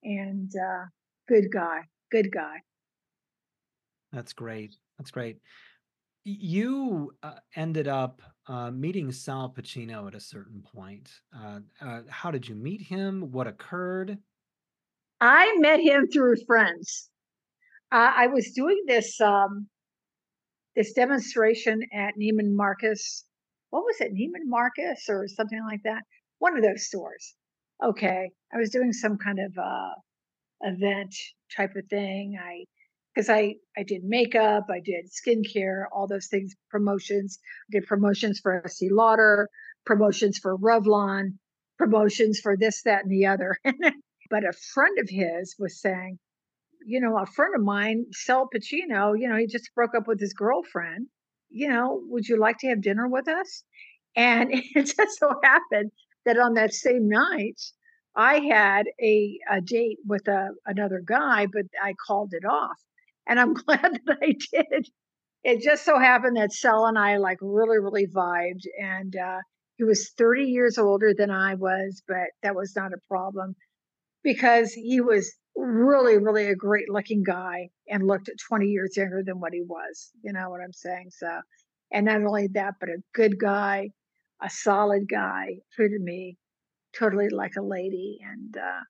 and 0.02 0.50
uh, 0.54 0.84
good 1.28 1.50
guy, 1.52 1.82
good 2.10 2.30
guy. 2.32 2.56
That's 4.12 4.32
great. 4.32 4.74
That's 4.98 5.10
great. 5.10 5.38
You 6.24 7.14
uh, 7.22 7.34
ended 7.56 7.88
up 7.88 8.22
uh, 8.46 8.70
meeting 8.70 9.10
Sal 9.10 9.52
Pacino 9.56 10.06
at 10.06 10.14
a 10.14 10.20
certain 10.20 10.62
point. 10.62 11.10
Uh, 11.36 11.60
uh, 11.80 12.02
how 12.08 12.30
did 12.30 12.48
you 12.48 12.54
meet 12.54 12.80
him? 12.80 13.32
What 13.32 13.46
occurred? 13.46 14.18
I 15.20 15.56
met 15.58 15.80
him 15.80 16.08
through 16.08 16.36
friends. 16.46 17.08
Uh, 17.90 18.12
I 18.16 18.26
was 18.28 18.52
doing 18.54 18.82
this 18.86 19.20
um, 19.20 19.68
this 20.76 20.92
demonstration 20.92 21.80
at 21.92 22.14
Neiman 22.18 22.54
Marcus. 22.54 23.24
What 23.70 23.84
was 23.84 24.00
it, 24.00 24.12
Neiman 24.14 24.46
Marcus 24.46 25.06
or 25.08 25.26
something 25.28 25.62
like 25.64 25.80
that? 25.84 26.02
One 26.38 26.56
of 26.56 26.62
those 26.62 26.86
stores. 26.86 27.34
Okay, 27.84 28.30
I 28.52 28.56
was 28.56 28.70
doing 28.70 28.92
some 28.92 29.18
kind 29.18 29.38
of 29.38 29.58
uh, 29.58 29.94
event 30.62 31.14
type 31.56 31.74
of 31.76 31.84
thing. 31.88 32.38
I 32.40 32.64
because 33.14 33.28
I 33.28 33.56
I 33.76 33.82
did 33.82 34.04
makeup, 34.04 34.66
I 34.70 34.80
did 34.80 35.10
skincare, 35.10 35.84
all 35.92 36.06
those 36.06 36.26
things, 36.28 36.54
promotions. 36.70 37.38
I 37.68 37.78
did 37.78 37.86
promotions 37.86 38.40
for 38.40 38.64
Estee 38.64 38.90
Lauder, 38.90 39.48
promotions 39.84 40.38
for 40.38 40.56
Revlon, 40.56 41.38
promotions 41.78 42.40
for 42.40 42.56
this, 42.56 42.82
that, 42.82 43.04
and 43.04 43.12
the 43.12 43.26
other. 43.26 43.56
but 44.30 44.44
a 44.44 44.52
friend 44.52 44.98
of 44.98 45.08
his 45.08 45.54
was 45.58 45.80
saying, 45.80 46.18
you 46.86 47.00
know, 47.00 47.18
a 47.18 47.26
friend 47.26 47.54
of 47.54 47.62
mine, 47.62 48.06
Sal 48.12 48.48
Pacino, 48.54 49.18
you 49.18 49.28
know, 49.28 49.36
he 49.36 49.46
just 49.46 49.74
broke 49.74 49.94
up 49.94 50.06
with 50.06 50.20
his 50.20 50.32
girlfriend. 50.32 51.06
You 51.50 51.68
know, 51.68 52.00
would 52.06 52.26
you 52.26 52.38
like 52.38 52.58
to 52.58 52.68
have 52.68 52.80
dinner 52.80 53.08
with 53.08 53.28
us? 53.28 53.62
And 54.16 54.50
it 54.52 54.94
just 54.96 55.18
so 55.18 55.34
happened 55.42 55.90
that 56.24 56.38
on 56.38 56.54
that 56.54 56.72
same 56.72 57.08
night, 57.08 57.60
I 58.14 58.40
had 58.40 58.86
a 59.00 59.38
a 59.50 59.60
date 59.60 59.98
with 60.06 60.28
a 60.28 60.50
another 60.66 61.02
guy, 61.04 61.46
but 61.46 61.64
I 61.82 61.94
called 62.06 62.32
it 62.32 62.44
off, 62.44 62.78
and 63.26 63.40
I'm 63.40 63.54
glad 63.66 64.00
that 64.06 64.18
I 64.22 64.34
did. 64.52 64.88
It 65.44 65.62
just 65.62 65.84
so 65.84 65.98
happened 65.98 66.36
that 66.36 66.52
Sal 66.52 66.86
and 66.86 66.98
I, 66.98 67.18
like, 67.18 67.38
really, 67.42 67.78
really 67.78 68.06
vibed, 68.06 68.64
and, 68.80 69.14
uh, 69.16 69.40
he 69.76 69.84
was 69.84 70.10
30 70.18 70.44
years 70.44 70.78
older 70.78 71.14
than 71.16 71.30
I 71.30 71.54
was, 71.56 72.02
but 72.08 72.28
that 72.42 72.54
was 72.54 72.74
not 72.76 72.92
a 72.92 72.98
problem 73.08 73.56
because 74.22 74.72
he 74.72 75.00
was 75.00 75.32
really, 75.56 76.18
really 76.18 76.46
a 76.46 76.54
great-looking 76.56 77.22
guy 77.24 77.70
and 77.88 78.06
looked 78.06 78.30
20 78.48 78.66
years 78.66 78.96
younger 78.96 79.22
than 79.24 79.40
what 79.40 79.52
he 79.52 79.62
was, 79.62 80.10
you 80.22 80.32
know 80.32 80.50
what 80.50 80.60
I'm 80.62 80.72
saying? 80.72 81.10
So 81.10 81.40
and 81.92 82.06
not 82.06 82.22
only 82.24 82.48
that, 82.54 82.74
but 82.80 82.88
a 82.88 83.02
good 83.14 83.38
guy, 83.38 83.90
a 84.42 84.48
solid 84.50 85.08
guy, 85.08 85.58
treated 85.74 86.00
me 86.00 86.38
totally 86.98 87.28
like 87.30 87.56
a 87.56 87.62
lady, 87.62 88.20
and, 88.24 88.56
uh, 88.56 88.80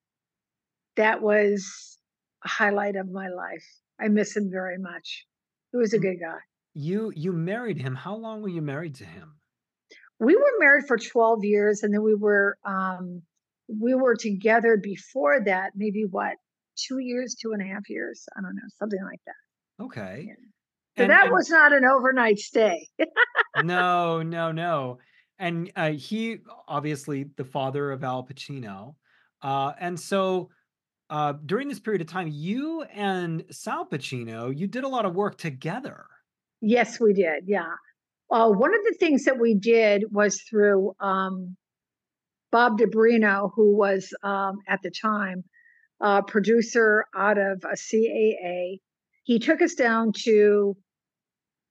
that 0.97 1.21
was 1.23 1.99
a 2.45 2.49
highlight 2.49 2.97
of 2.97 3.11
my 3.11 3.29
life. 3.29 3.82
I 4.03 4.09
miss 4.09 4.37
him 4.37 4.51
very 4.51 4.79
much. 4.79 5.27
He 5.71 5.79
was 5.79 5.93
a 5.95 5.99
good 5.99 6.17
guy. 6.21 6.39
You 6.75 7.13
you 7.15 7.33
married 7.33 7.79
him. 7.79 7.95
How 7.95 8.15
long 8.17 8.43
were 8.43 8.49
you 8.49 8.63
married 8.63 8.95
to 8.97 9.05
him? 9.05 9.35
We 10.19 10.37
were 10.37 10.53
married 10.59 10.85
for 10.87 10.97
12 10.99 11.45
years, 11.45 11.83
and 11.83 11.93
then 11.93 12.03
we 12.03 12.15
were, 12.15 12.57
um 12.65 13.23
we 13.69 13.95
were 13.95 14.17
together 14.17 14.77
before 14.77 15.41
that, 15.45 15.73
maybe 15.77 16.05
what, 16.11 16.37
2 16.89 16.99
years, 16.99 17.35
two 17.41 17.53
and 17.53 17.63
a 17.63 17.67
half 17.67 17.89
years? 17.89 18.27
I 18.37 18.43
don't 18.43 18.55
know, 18.55 18.69
something 18.79 19.03
like 19.05 19.21
that. 19.27 19.85
Okay. 19.85 20.25
Yeah. 20.29 20.35
So 20.97 21.03
And 21.05 21.11
that 21.11 21.25
and 21.25 21.33
was 21.33 21.49
not 21.49 21.73
an 21.73 21.85
overnight 21.85 22.39
stay. 22.39 22.89
No, 23.57 24.23
no, 24.37 24.53
no. 24.53 24.99
And, 25.39 25.73
uh, 25.75 25.93
he 25.93 26.39
obviously 26.69 27.25
the 27.37 27.45
father 27.45 27.91
of 27.91 28.05
Al 28.05 28.25
Pacino, 28.27 28.97
uh, 29.43 29.73
and 29.81 29.99
so, 29.99 30.51
uh, 31.13 31.35
during 31.45 31.69
this 31.69 31.79
period 31.79 32.01
of 32.01 32.07
time, 32.07 32.27
you 32.27 32.85
and 32.95 33.45
Sal 33.51 33.85
Pacino, 33.85 34.51
you 34.59 34.67
did 34.67 34.83
a 34.83 34.89
lot 34.89 35.05
of 35.05 35.15
work 35.15 35.37
together. 35.37 36.07
Yes, 36.63 36.99
we 36.99 37.13
did, 37.13 37.45
yeah. 37.47 37.75
Uh, 38.31 38.49
one 38.49 38.73
of 38.75 38.81
the 38.85 38.97
things 38.99 39.25
that 39.25 39.39
we 39.39 39.55
did 39.55 40.05
was 40.11 40.41
through, 40.49 40.95
um, 41.01 41.55
Bob 42.51 42.79
Debrino, 42.79 43.51
who 43.55 43.77
was, 43.77 44.15
um, 44.23 44.57
at 44.67 44.81
the 44.83 44.91
time, 44.91 45.45
a 46.01 46.23
producer 46.23 47.05
out 47.15 47.37
of, 47.37 47.63
a 47.65 47.77
CAA. 47.77 48.81
He 49.25 49.39
took 49.39 49.61
us 49.61 49.75
down 49.75 50.13
to 50.25 50.75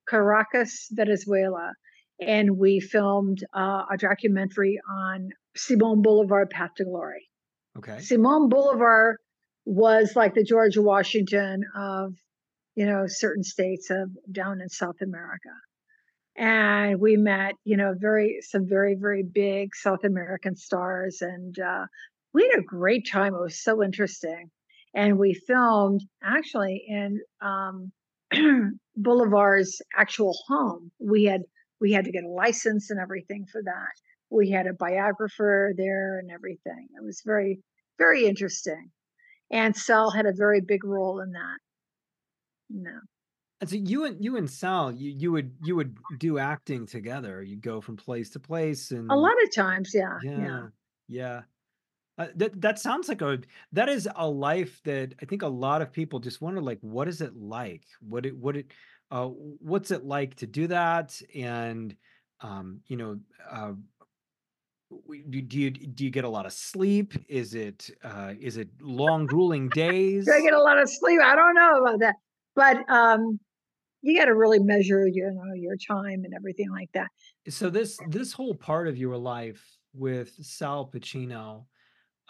Caracas, 0.07 0.87
Venezuela, 0.91 1.71
and 2.19 2.59
we 2.59 2.79
filmed, 2.79 3.43
uh, 3.55 3.85
a 3.91 3.97
documentary 3.97 4.79
on 4.87 5.29
Simon 5.55 6.03
Bolivar 6.03 6.45
Path 6.45 6.75
to 6.77 6.85
Glory. 6.85 7.27
Okay. 7.75 8.01
Simon 8.01 8.47
Bolivar 8.47 9.17
was 9.65 10.13
like 10.15 10.33
the 10.33 10.43
George 10.43 10.77
Washington 10.77 11.63
of, 11.75 12.13
you 12.75 12.85
know, 12.85 13.05
certain 13.07 13.43
states 13.43 13.89
of 13.89 14.09
down 14.31 14.61
in 14.61 14.69
South 14.69 15.01
America. 15.01 15.49
And 16.35 16.99
we 16.99 17.17
met, 17.17 17.55
you 17.65 17.77
know, 17.77 17.93
very 17.97 18.39
some 18.41 18.67
very, 18.67 18.95
very 18.95 19.23
big 19.23 19.75
South 19.75 20.03
American 20.03 20.55
stars, 20.55 21.21
and, 21.21 21.57
uh, 21.59 21.85
we 22.33 22.43
had 22.49 22.59
a 22.59 22.63
great 22.63 23.09
time, 23.11 23.35
it 23.35 23.41
was 23.41 23.61
so 23.61 23.83
interesting. 23.83 24.49
And 24.93 25.19
we 25.19 25.33
filmed 25.33 26.01
actually 26.23 26.83
in, 26.87 27.19
um, 27.41 27.91
Bolivar's 28.95 29.81
actual 29.97 30.33
home. 30.47 30.91
We 30.99 31.25
had 31.25 31.41
we 31.79 31.91
had 31.91 32.05
to 32.05 32.11
get 32.11 32.23
a 32.23 32.29
license 32.29 32.91
and 32.91 32.99
everything 32.99 33.45
for 33.51 33.61
that. 33.63 33.93
We 34.29 34.51
had 34.51 34.67
a 34.67 34.73
biographer 34.73 35.73
there 35.75 36.19
and 36.19 36.29
everything. 36.31 36.87
It 36.95 37.03
was 37.03 37.23
very, 37.25 37.59
very 37.97 38.25
interesting. 38.25 38.91
And 39.51 39.75
Sal 39.75 40.11
had 40.11 40.25
a 40.25 40.33
very 40.33 40.61
big 40.61 40.83
role 40.83 41.19
in 41.19 41.31
that. 41.31 41.57
No. 42.69 42.99
And 43.59 43.69
so 43.69 43.75
you 43.75 44.05
and 44.05 44.23
you 44.23 44.37
and 44.37 44.49
Sal, 44.49 44.91
you 44.91 45.11
you 45.11 45.31
would 45.31 45.55
you 45.63 45.75
would 45.75 45.97
do 46.17 46.39
acting 46.39 46.87
together. 46.87 47.43
You'd 47.43 47.61
go 47.61 47.79
from 47.81 47.95
place 47.95 48.29
to 48.31 48.39
place 48.39 48.91
and 48.91 49.11
A 49.11 49.15
lot 49.15 49.35
of 49.43 49.53
times, 49.53 49.91
yeah, 49.93 50.17
yeah. 50.23 50.39
Yeah, 50.39 50.67
yeah. 51.07 51.41
Uh, 52.17 52.27
that 52.35 52.59
that 52.61 52.79
sounds 52.79 53.07
like 53.07 53.21
a 53.21 53.39
that 53.71 53.89
is 53.89 54.07
a 54.15 54.27
life 54.27 54.81
that 54.83 55.13
I 55.21 55.25
think 55.25 55.43
a 55.43 55.47
lot 55.47 55.81
of 55.81 55.91
people 55.91 56.19
just 56.19 56.41
wonder, 56.41 56.61
like, 56.61 56.79
what 56.81 57.07
is 57.07 57.21
it 57.21 57.35
like? 57.35 57.83
What 57.99 58.25
it 58.25 58.35
what 58.37 58.57
it 58.57 58.71
uh, 59.11 59.27
what's 59.27 59.91
it 59.91 60.05
like 60.05 60.35
to 60.35 60.47
do 60.47 60.67
that? 60.67 61.21
And, 61.35 61.95
um, 62.39 62.81
you 62.87 62.97
know, 62.97 63.19
uh, 63.49 63.73
do 65.29 65.59
you 65.59 65.71
do 65.71 66.03
you 66.03 66.09
get 66.09 66.23
a 66.23 66.29
lot 66.29 66.45
of 66.45 66.53
sleep? 66.53 67.13
Is 67.27 67.53
it, 67.53 67.89
uh, 68.03 68.33
is 68.39 68.57
it 68.57 68.69
long, 68.81 69.25
grueling 69.27 69.69
days? 69.69 70.25
Do 70.25 70.33
I 70.33 70.41
get 70.41 70.53
a 70.53 70.61
lot 70.61 70.79
of 70.79 70.89
sleep? 70.89 71.19
I 71.23 71.35
don't 71.35 71.55
know 71.55 71.81
about 71.81 71.99
that. 71.99 72.15
But, 72.55 72.89
um, 72.89 73.39
you 74.01 74.17
gotta 74.17 74.33
really 74.33 74.59
measure, 74.59 75.07
you 75.07 75.29
know, 75.31 75.53
your 75.53 75.75
time 75.77 76.23
and 76.25 76.33
everything 76.35 76.71
like 76.71 76.89
that. 76.93 77.07
So 77.49 77.69
this 77.69 77.99
this 78.09 78.33
whole 78.33 78.55
part 78.55 78.87
of 78.87 78.97
your 78.97 79.15
life 79.15 79.63
with 79.93 80.33
Sal 80.41 80.89
Pacino, 80.91 81.65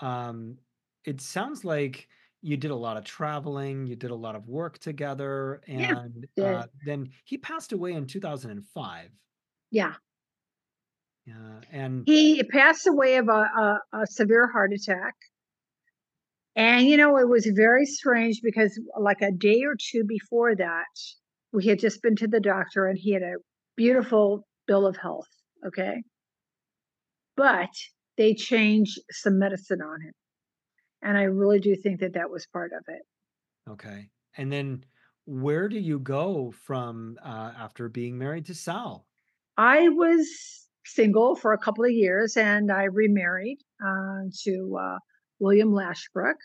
um, 0.01 0.57
it 1.05 1.21
sounds 1.21 1.63
like 1.63 2.07
you 2.41 2.57
did 2.57 2.71
a 2.71 2.75
lot 2.75 2.97
of 2.97 3.05
traveling, 3.05 3.85
you 3.85 3.95
did 3.95 4.11
a 4.11 4.15
lot 4.15 4.35
of 4.35 4.47
work 4.47 4.79
together, 4.79 5.61
and, 5.67 6.25
did. 6.35 6.45
uh, 6.45 6.65
then 6.85 7.09
he 7.23 7.37
passed 7.37 7.71
away 7.71 7.93
in 7.93 8.05
2005. 8.05 9.09
Yeah. 9.69 9.93
Yeah, 11.25 11.61
and 11.71 12.07
He 12.07 12.43
passed 12.43 12.87
away 12.87 13.17
of 13.17 13.27
a 13.27 13.31
a 13.31 13.79
a 13.93 14.07
severe 14.07 14.47
heart 14.51 14.71
attack. 14.73 15.15
And, 16.55 16.87
you 16.87 16.97
know, 16.97 17.17
it 17.17 17.29
was 17.29 17.45
very 17.55 17.85
strange 17.85 18.41
because, 18.43 18.79
like, 18.99 19.21
a 19.21 19.31
day 19.31 19.61
or 19.63 19.75
2 19.79 20.03
before 20.03 20.55
that, 20.55 20.85
we 21.53 21.65
had 21.65 21.79
just 21.79 22.01
been 22.01 22.15
to 22.17 22.27
the 22.27 22.39
doctor, 22.41 22.85
and 22.87 22.97
he 22.97 23.11
had 23.13 23.23
a 23.23 23.35
beautiful 23.77 24.47
bill 24.67 24.85
of 24.85 24.97
health, 24.97 25.29
okay? 25.65 26.01
But 27.37 27.69
they 28.17 28.33
changed 28.33 28.99
some 29.11 29.37
medicine 29.37 29.81
on 29.81 30.01
him, 30.01 30.13
and 31.01 31.17
I 31.17 31.23
really 31.23 31.59
do 31.59 31.75
think 31.75 32.01
that 32.01 32.13
that 32.13 32.29
was 32.31 32.47
part 32.47 32.73
of 32.73 32.83
it. 32.87 33.03
Okay. 33.67 34.09
And 34.37 34.51
then 34.51 34.85
where 35.25 35.69
do 35.69 35.77
you 35.79 35.99
go 35.99 36.51
from, 36.51 37.17
uh, 37.21 37.53
after 37.55 37.89
being 37.89 38.17
married 38.17 38.45
to 38.47 38.55
Sal? 38.55 39.07
I 39.57 39.89
was 39.89 40.69
single 40.85 41.35
for 41.35 41.53
a 41.53 41.57
couple 41.57 41.85
of 41.85 41.91
years, 41.91 42.37
and 42.37 42.71
I 42.71 42.83
remarried, 42.85 43.59
uh, 43.83 44.23
to, 44.43 44.77
uh, 44.79 44.97
William 45.39 45.69
Lashbrook, 45.69 46.37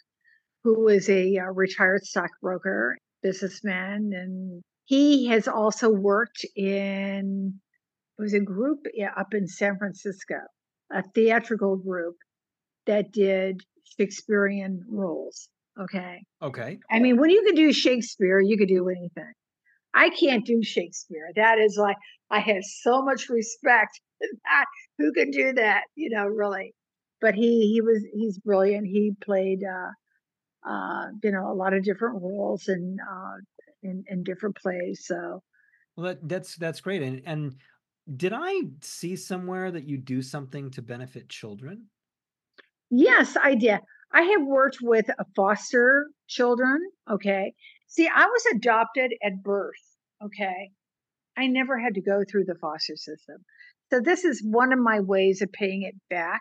who 0.64 0.88
is 0.88 1.08
a, 1.08 1.38
uh, 1.38 1.52
retired 1.52 2.04
stockbroker, 2.04 2.96
businessman, 3.22 4.12
and 4.14 4.62
he 4.84 5.26
has 5.26 5.48
also 5.48 5.90
worked 5.90 6.44
in 6.54 7.60
it 8.18 8.22
was 8.22 8.32
a 8.34 8.40
group, 8.40 8.78
yeah, 8.94 9.12
up 9.16 9.34
in 9.34 9.46
San 9.46 9.76
Francisco, 9.76 10.36
a 10.90 11.02
theatrical 11.14 11.76
group 11.76 12.16
that 12.86 13.12
did 13.12 13.60
Shakespearean 13.98 14.84
roles, 14.88 15.48
okay? 15.78 16.24
Okay. 16.40 16.78
I 16.90 16.98
mean, 16.98 17.18
when 17.18 17.30
you 17.30 17.42
could 17.42 17.56
do 17.56 17.72
Shakespeare, 17.72 18.40
you 18.40 18.56
could 18.56 18.68
do 18.68 18.88
anything. 18.88 19.32
I 19.92 20.10
can't 20.10 20.46
do 20.46 20.62
Shakespeare. 20.62 21.30
That 21.36 21.58
is 21.58 21.76
like 21.78 21.96
I 22.30 22.40
have 22.40 22.62
so 22.62 23.02
much 23.02 23.28
respect 23.28 24.00
that 24.20 24.66
who 24.98 25.12
can 25.12 25.30
do 25.30 25.52
that, 25.54 25.84
you 25.94 26.10
know, 26.10 26.26
really. 26.26 26.74
But 27.20 27.34
he 27.34 27.72
he 27.72 27.80
was 27.80 28.04
he's 28.12 28.38
brilliant. 28.38 28.86
He 28.86 29.12
played, 29.22 29.62
uh 29.64 29.90
uh, 30.68 31.06
you 31.22 31.30
know, 31.32 31.50
a 31.50 31.54
lot 31.54 31.74
of 31.74 31.84
different 31.84 32.22
roles 32.22 32.68
in, 32.68 32.98
uh, 33.10 33.36
in 33.82 34.04
in 34.08 34.22
different 34.24 34.56
plays, 34.56 35.04
so 35.06 35.42
Well, 35.96 36.06
that 36.06 36.28
that's 36.28 36.56
that's 36.56 36.80
great, 36.80 37.02
and 37.02 37.22
and 37.26 37.56
did 38.16 38.32
I 38.34 38.62
see 38.82 39.16
somewhere 39.16 39.70
that 39.70 39.84
you 39.88 39.98
do 39.98 40.22
something 40.22 40.70
to 40.72 40.82
benefit 40.82 41.28
children? 41.28 41.90
Yes, 42.90 43.36
I 43.40 43.54
did. 43.54 43.80
I 44.12 44.22
have 44.22 44.42
worked 44.46 44.78
with, 44.80 45.08
uh, 45.10 45.24
foster 45.34 46.06
children, 46.28 46.80
okay? 47.10 47.52
See, 47.88 48.08
I 48.08 48.26
was 48.26 48.46
adopted 48.54 49.12
at 49.22 49.42
birth, 49.42 49.74
okay? 50.24 50.70
I 51.36 51.46
never 51.48 51.78
had 51.78 51.94
to 51.94 52.02
go 52.02 52.24
through 52.24 52.44
the 52.46 52.56
foster 52.56 52.96
system. 52.96 53.44
So 53.92 54.00
this 54.00 54.24
is 54.24 54.42
one 54.44 54.72
of 54.72 54.78
my 54.78 55.00
ways 55.00 55.42
of 55.42 55.52
paying 55.52 55.82
it 55.82 55.94
back. 56.10 56.40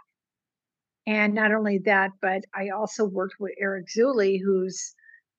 And 1.08 1.36
not 1.36 1.54
only 1.54 1.80
that, 1.86 2.12
but 2.22 2.42
I 2.54 2.70
also 2.70 3.06
worked 3.06 3.36
with 3.40 3.54
Eric 3.60 3.86
Zuley, 3.96 4.40
who's 4.44 4.96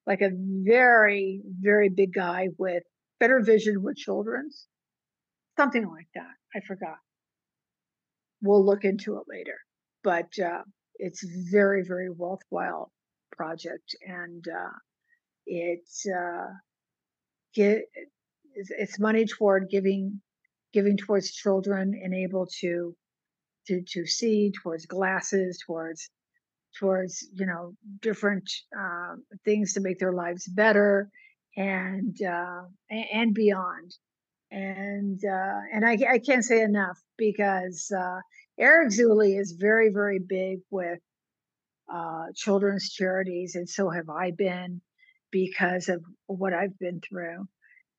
like 0.07 0.21
a 0.21 0.31
very, 0.33 1.43
very 1.61 1.89
big 1.89 2.13
guy 2.13 2.49
with 2.57 2.85
better 3.19 3.41
vision 3.43 3.83
with 3.83 3.97
children's. 3.97 4.67
Something 5.57 5.89
like 5.89 6.07
that, 6.15 6.35
I 6.55 6.61
forgot. 6.67 6.99
We'll 8.43 8.65
look 8.65 8.85
into 8.85 9.17
it 9.17 9.25
later. 9.27 9.57
But, 10.05 10.39
uh, 10.39 10.63
it's 10.99 11.25
very, 11.51 11.83
very 11.83 12.11
worthwhile 12.11 12.93
project, 13.37 13.97
and, 14.07 14.45
uh, 14.49 14.79
it's, 15.47 16.07
uh, 16.07 16.47
get 17.55 17.83
it's 18.55 18.99
money 18.99 19.27
toward 19.27 19.69
giving 19.69 20.23
giving 20.73 20.97
towards 20.97 21.33
children 21.33 21.99
and 22.03 22.15
able 22.15 22.47
to 22.61 22.97
to 23.69 23.83
to 23.93 24.07
see, 24.07 24.53
towards 24.63 24.87
glasses, 24.87 25.63
towards 25.67 26.11
towards 26.79 27.27
you 27.35 27.47
know 27.47 27.75
different 28.01 28.51
uh, 28.79 29.15
things 29.45 29.73
to 29.75 29.81
make 29.81 29.99
their 29.99 30.13
lives 30.13 30.47
better 30.47 31.11
and 31.57 32.17
uh, 32.23 32.63
and 32.91 33.35
beyond 33.35 33.93
and 34.51 35.21
uh, 35.25 35.61
and 35.73 35.85
I, 35.85 35.99
I 36.11 36.19
can't 36.19 36.45
say 36.45 36.63
enough 36.63 37.01
because 37.17 37.91
uh, 37.97 38.21
Eric 38.59 38.91
Zuley 38.91 39.39
is 39.39 39.57
very 39.59 39.91
very 39.91 40.19
big 40.19 40.61
with 40.71 41.01
uh, 41.93 42.27
children's 42.35 42.91
charities, 42.91 43.55
and 43.55 43.69
so 43.69 43.91
have 43.91 44.09
I 44.09 44.31
been 44.31 44.81
because 45.31 45.89
of 45.89 46.03
what 46.27 46.53
I've 46.53 46.79
been 46.79 47.01
through. 47.01 47.49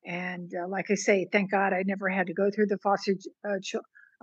And 0.06 0.52
uh, 0.54 0.68
like 0.68 0.90
I 0.90 0.94
say, 0.94 1.26
thank 1.30 1.50
God 1.50 1.72
I 1.72 1.82
never 1.84 2.08
had 2.08 2.28
to 2.28 2.34
go 2.34 2.50
through 2.50 2.66
the 2.66 2.78
foster 2.78 3.14
uh, 3.46 3.58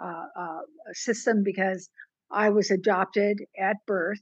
uh, 0.01 0.25
uh, 0.37 0.59
system 0.93 1.43
because 1.43 1.89
I 2.31 2.49
was 2.49 2.71
adopted 2.71 3.41
at 3.59 3.77
birth. 3.85 4.21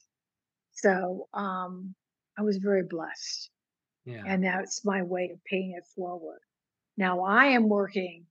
So 0.73 1.27
um, 1.33 1.95
I 2.37 2.41
was 2.41 2.57
very 2.57 2.83
blessed. 2.83 3.49
Yeah. 4.05 4.23
And 4.27 4.43
that's 4.43 4.83
my 4.83 5.03
way 5.03 5.29
of 5.33 5.43
paying 5.45 5.75
it 5.77 5.85
forward. 5.95 6.39
Now 6.97 7.21
I 7.21 7.45
am 7.47 7.69
working 7.69 8.25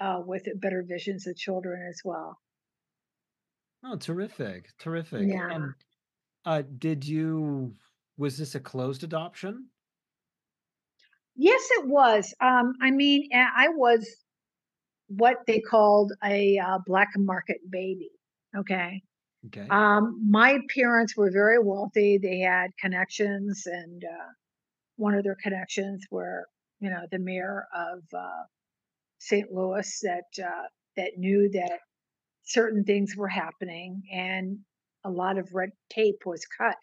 uh, 0.00 0.20
with 0.24 0.48
Better 0.56 0.84
Visions 0.86 1.26
of 1.26 1.36
Children 1.36 1.86
as 1.88 2.00
well. 2.04 2.38
Oh, 3.84 3.96
terrific. 3.96 4.70
Terrific. 4.78 5.28
Yeah. 5.28 5.50
And 5.50 5.74
uh, 6.44 6.62
did 6.78 7.06
you, 7.06 7.74
was 8.16 8.36
this 8.36 8.54
a 8.54 8.60
closed 8.60 9.04
adoption? 9.04 9.68
Yes, 11.36 11.68
it 11.78 11.86
was. 11.88 12.32
Um, 12.40 12.74
I 12.80 12.90
mean, 12.90 13.28
I 13.34 13.68
was 13.68 14.08
what 15.08 15.38
they 15.46 15.60
called 15.60 16.12
a 16.24 16.58
uh, 16.58 16.78
black 16.86 17.08
market 17.16 17.58
baby. 17.70 18.10
Okay. 18.56 19.02
Okay. 19.46 19.66
Um, 19.70 20.20
my 20.28 20.58
parents 20.74 21.16
were 21.16 21.30
very 21.30 21.58
wealthy. 21.58 22.18
They 22.18 22.38
had 22.38 22.70
connections, 22.80 23.64
and 23.66 24.02
uh, 24.04 24.28
one 24.96 25.14
of 25.14 25.24
their 25.24 25.36
connections 25.42 26.04
were, 26.10 26.46
you 26.80 26.88
know, 26.88 27.02
the 27.10 27.18
mayor 27.18 27.66
of 27.74 27.98
uh, 28.16 28.44
St. 29.18 29.52
Louis 29.52 30.00
that 30.02 30.44
uh, 30.44 30.68
that 30.96 31.18
knew 31.18 31.50
that 31.50 31.80
certain 32.44 32.84
things 32.84 33.16
were 33.16 33.28
happening, 33.28 34.02
and 34.12 34.58
a 35.04 35.10
lot 35.10 35.36
of 35.36 35.48
red 35.52 35.70
tape 35.90 36.22
was 36.24 36.46
cut, 36.46 36.82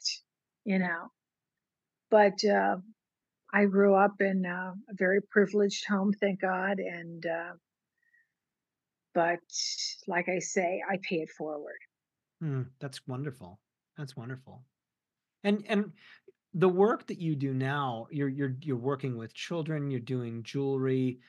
you 0.63 0.77
know. 0.77 1.07
But 2.11 2.43
uh, 2.45 2.77
I 3.53 3.65
grew 3.65 3.95
up 3.95 4.21
in 4.21 4.45
uh, 4.45 4.73
a 4.89 4.93
very 4.93 5.21
privileged 5.21 5.85
home, 5.85 6.13
thank 6.13 6.41
God, 6.41 6.79
and 6.79 7.25
uh, 7.25 7.53
but 9.13 9.39
like 10.07 10.29
I 10.29 10.39
say, 10.39 10.81
I 10.89 10.97
pay 11.07 11.17
it 11.17 11.29
forward. 11.29 11.79
Hmm, 12.39 12.63
that's 12.79 13.05
wonderful. 13.07 13.59
That's 13.97 14.15
wonderful. 14.15 14.63
And 15.43 15.65
and 15.67 15.91
the 16.53 16.69
work 16.69 17.07
that 17.07 17.19
you 17.19 17.35
do 17.35 17.53
now, 17.53 18.07
you're 18.09 18.29
you're 18.29 18.55
you're 18.61 18.77
working 18.77 19.17
with 19.17 19.33
children, 19.33 19.91
you're 19.91 19.99
doing 19.99 20.43
jewelry, 20.43 21.19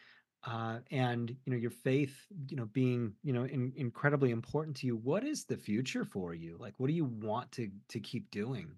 uh, 0.47 0.79
and 0.91 1.31
you 1.31 1.53
know 1.53 1.59
your 1.59 1.71
faith, 1.71 2.17
you 2.49 2.57
know, 2.57 2.67
being 2.67 3.15
you 3.23 3.33
know 3.33 3.45
in, 3.45 3.73
incredibly 3.77 4.31
important 4.31 4.77
to 4.77 4.87
you. 4.87 4.97
What 4.97 5.25
is 5.25 5.45
the 5.45 5.57
future 5.57 6.05
for 6.05 6.35
you? 6.35 6.57
Like, 6.59 6.75
what 6.79 6.87
do 6.87 6.93
you 6.93 7.05
want 7.05 7.51
to 7.53 7.69
to 7.89 8.01
keep 8.01 8.31
doing? 8.31 8.71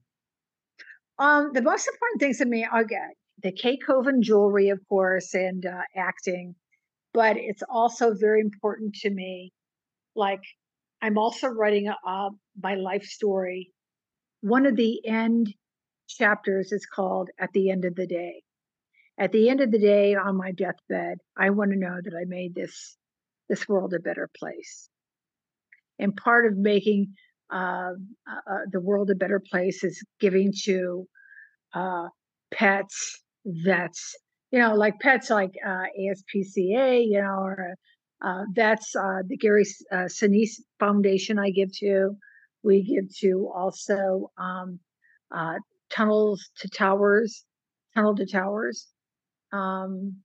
Um, 1.19 1.53
the 1.53 1.63
most 1.63 1.87
important 1.87 2.21
things 2.21 2.39
to 2.39 2.47
me 2.47 2.65
are 2.65 2.85
get 2.85 3.15
the 3.43 3.53
Kate 3.53 3.81
Kovin 3.87 4.23
jewelry, 4.23 4.71
of 4.71 4.81
course, 4.89 5.35
and 5.35 5.65
uh, 5.67 5.83
acting, 5.97 6.55
but 7.13 7.37
it's 7.37 7.63
also 7.69 8.15
very 8.15 8.41
important 8.41 8.95
to 8.97 9.11
me. 9.11 9.53
Like, 10.15 10.43
I'm 11.03 11.19
also 11.19 11.49
writing 11.49 11.89
uh, 12.07 12.31
my 12.63 12.77
life 12.77 13.05
story. 13.05 13.71
One 14.41 14.67
of 14.67 14.77
the 14.77 15.07
end 15.07 15.53
chapters 16.09 16.73
is 16.73 16.87
called 16.87 17.31
At 17.39 17.53
the 17.53 17.71
End 17.71 17.85
of 17.85 17.95
the 17.95 18.07
Day. 18.07 18.43
At 19.19 19.33
the 19.33 19.49
end 19.49 19.61
of 19.61 19.71
the 19.71 19.79
day, 19.79 20.15
on 20.15 20.37
my 20.37 20.53
deathbed, 20.53 21.19
I 21.37 21.51
want 21.51 21.71
to 21.71 21.79
know 21.79 21.99
that 22.03 22.15
I 22.19 22.25
made 22.25 22.55
this 22.55 22.97
this 23.49 23.69
world 23.69 23.93
a 23.95 24.01
better 24.01 24.29
place. 24.37 24.89
And 25.99 26.17
part 26.17 26.47
of 26.47 26.57
making 26.57 27.15
uh, 27.53 27.93
uh, 28.29 28.51
uh 28.51 28.59
the 28.73 28.81
world 28.81 29.11
a 29.11 29.15
better 29.15 29.41
place 29.41 29.85
is 29.85 30.03
giving 30.19 30.53
to 30.65 31.07
uh, 31.75 32.09
pets, 32.55 33.23
vets, 33.45 34.17
you 34.51 34.59
know, 34.59 34.75
like 34.75 34.99
pets 35.01 35.31
like 35.31 35.53
uh, 35.67 35.85
ASPCA, 36.01 37.05
you 37.07 37.21
know, 37.21 37.41
or 37.41 37.75
uh, 38.25 38.45
vets, 38.55 38.95
uh, 38.97 39.23
the 39.27 39.37
Gary 39.37 39.65
uh, 39.93 40.07
Sinise 40.07 40.61
Foundation 40.79 41.39
I 41.39 41.51
give 41.51 41.77
to. 41.79 42.17
We 42.63 42.83
give 42.83 43.15
to 43.19 43.51
also 43.55 44.31
um, 44.39 44.79
uh, 45.35 45.57
Tunnels 45.91 46.51
to 46.61 46.69
Towers, 46.69 47.45
Tunnel 47.95 48.17
to 48.17 48.27
Towers. 48.27 48.87
Um, 49.53 50.17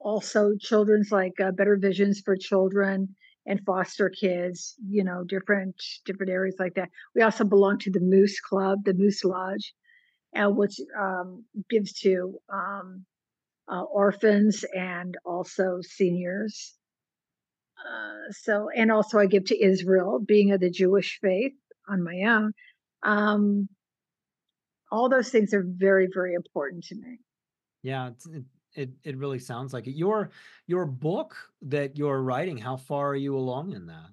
also, 0.00 0.52
children's 0.58 1.10
like 1.10 1.38
uh, 1.40 1.50
Better 1.50 1.76
Visions 1.76 2.20
for 2.24 2.36
Children 2.36 3.08
and 3.46 3.60
foster 3.66 4.10
kids, 4.10 4.74
you 4.88 5.02
know, 5.02 5.24
different 5.24 5.74
different 6.04 6.30
areas 6.30 6.56
like 6.58 6.74
that. 6.74 6.88
We 7.14 7.22
also 7.22 7.44
belong 7.44 7.78
to 7.80 7.90
the 7.90 8.00
Moose 8.00 8.40
Club, 8.40 8.84
the 8.84 8.94
Moose 8.94 9.24
Lodge, 9.24 9.74
uh, 10.36 10.50
which 10.50 10.80
um, 10.98 11.44
gives 11.68 11.92
to 12.00 12.38
um, 12.52 13.04
uh, 13.70 13.82
orphans 13.82 14.64
and 14.74 15.16
also 15.24 15.80
seniors. 15.82 16.74
Uh, 17.78 18.32
so, 18.32 18.68
and 18.74 18.90
also 18.90 19.18
I 19.18 19.26
give 19.26 19.46
to 19.46 19.62
Israel, 19.62 20.18
being 20.18 20.52
of 20.52 20.60
the 20.60 20.70
Jewish 20.70 21.18
faith 21.20 21.52
on 21.88 22.02
my 22.02 22.22
own. 22.22 22.52
Um, 23.02 23.68
all 24.90 25.08
those 25.08 25.30
things 25.30 25.54
are 25.54 25.64
very, 25.66 26.08
very 26.12 26.34
important 26.34 26.84
to 26.84 26.96
me. 26.96 27.18
Yeah, 27.82 28.10
it, 28.32 28.44
it 28.74 28.90
it 29.04 29.16
really 29.16 29.38
sounds 29.38 29.72
like 29.72 29.86
it. 29.86 29.92
Your 29.92 30.30
your 30.66 30.86
book 30.86 31.36
that 31.62 31.96
you're 31.96 32.20
writing, 32.20 32.56
how 32.58 32.76
far 32.76 33.08
are 33.10 33.16
you 33.16 33.36
along 33.36 33.72
in 33.72 33.86
that? 33.86 34.10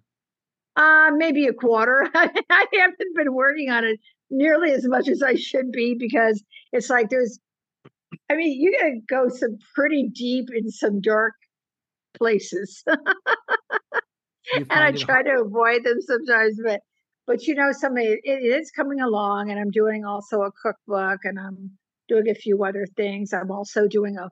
Uh, 0.76 1.12
maybe 1.16 1.48
a 1.48 1.54
quarter. 1.54 2.08
I 2.16 2.66
haven't 2.74 3.16
been 3.16 3.34
working 3.34 3.70
on 3.70 3.86
it 3.86 4.00
nearly 4.30 4.72
as 4.72 4.88
much 4.88 5.08
as 5.08 5.22
I 5.22 5.36
should 5.36 5.72
be 5.72 5.96
because 5.98 6.44
it's 6.72 6.90
like 6.90 7.10
there's, 7.10 7.40
I 8.30 8.36
mean, 8.36 8.60
you 8.60 8.72
gotta 8.72 9.00
go 9.08 9.30
some 9.30 9.58
pretty 9.74 10.10
deep 10.14 10.50
in 10.54 10.70
some 10.70 11.02
dark 11.02 11.34
places. 12.18 12.84
and 12.88 14.72
I 14.72 14.92
try 14.92 15.16
hard? 15.16 15.26
to 15.26 15.42
avoid 15.42 15.84
them 15.84 16.02
sometimes, 16.02 16.60
but 16.64 16.82
but 17.28 17.48
you 17.48 17.56
know, 17.56 17.72
somebody 17.72 18.08
it, 18.08 18.22
it 18.24 18.44
is 18.44 18.72
coming 18.72 19.02
along, 19.02 19.50
and 19.50 19.60
I'm 19.60 19.72
doing 19.72 20.06
also 20.06 20.42
a 20.42 20.52
cookbook, 20.52 21.22
and 21.24 21.40
I'm 21.40 21.72
doing 22.08 22.30
a 22.30 22.36
few 22.36 22.64
other 22.64 22.86
things. 22.96 23.34
I'm 23.34 23.52
also 23.52 23.88
doing 23.88 24.18
a 24.18 24.30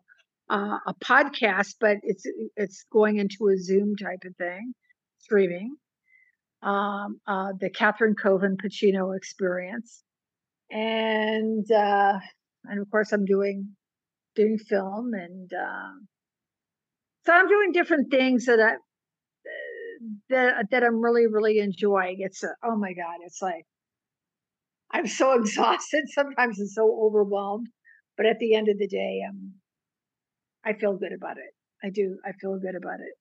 uh, 0.50 0.78
a 0.88 0.94
podcast, 1.04 1.76
but 1.80 1.98
it's 2.04 2.26
it's 2.56 2.86
going 2.92 3.18
into 3.18 3.50
a 3.50 3.58
Zoom 3.58 3.96
type 3.96 4.24
of 4.26 4.36
thing, 4.38 4.74
streaming 5.18 5.76
um, 6.64 7.20
uh, 7.28 7.54
the 7.60 7.70
Katherin 7.70 8.16
Kovin 8.16 8.56
Pacino 8.56 9.16
experience, 9.16 10.04
and 10.72 11.70
uh, 11.72 12.20
and 12.66 12.80
of 12.80 12.90
course 12.90 13.12
I'm 13.12 13.26
doing 13.26 13.76
doing 14.36 14.58
film, 14.58 15.14
and 15.14 15.52
uh, 15.54 15.92
so 17.26 17.34
I'm 17.34 17.48
doing 17.48 17.72
different 17.74 18.12
things 18.12 18.46
that 18.46 18.60
I 18.60 18.76
that 20.30 20.68
that 20.72 20.84
I'm 20.84 21.02
really 21.02 21.28
really 21.28 21.60
enjoying. 21.60 22.18
It's 22.20 22.44
a, 22.44 22.50
oh 22.64 22.78
my 22.78 22.94
god, 22.94 23.18
it's 23.26 23.42
like 23.42 23.66
I'm 24.92 25.08
so 25.08 25.34
exhausted 25.40 26.06
sometimes 26.08 26.60
and 26.60 26.70
so 26.70 27.00
overwhelmed, 27.04 27.68
but 28.16 28.26
at 28.26 28.40
the 28.40 28.56
end 28.56 28.70
of 28.70 28.78
the 28.78 28.88
day, 28.88 29.22
um, 29.28 29.54
I 30.64 30.74
feel 30.74 30.96
good 30.98 31.14
about 31.14 31.38
it. 31.38 31.54
I 31.84 31.90
do. 31.90 32.18
I 32.26 32.32
feel 32.40 32.58
good 32.58 32.76
about 32.76 33.02
it. 33.02 33.14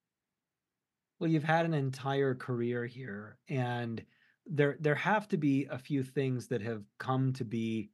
Well, 1.23 1.31
you've 1.31 1.41
had 1.41 1.65
an 1.65 1.73
entire 1.73 2.35
career 2.35 2.85
here, 2.85 3.37
and 3.47 4.03
there 4.45 4.75
there 4.81 4.93
have 4.93 5.25
to 5.29 5.37
be 5.37 5.65
a 5.71 5.77
few 5.77 6.03
things 6.03 6.47
that 6.47 6.61
have 6.61 6.83
come 6.97 7.31
to 7.31 7.45
be 7.45 7.91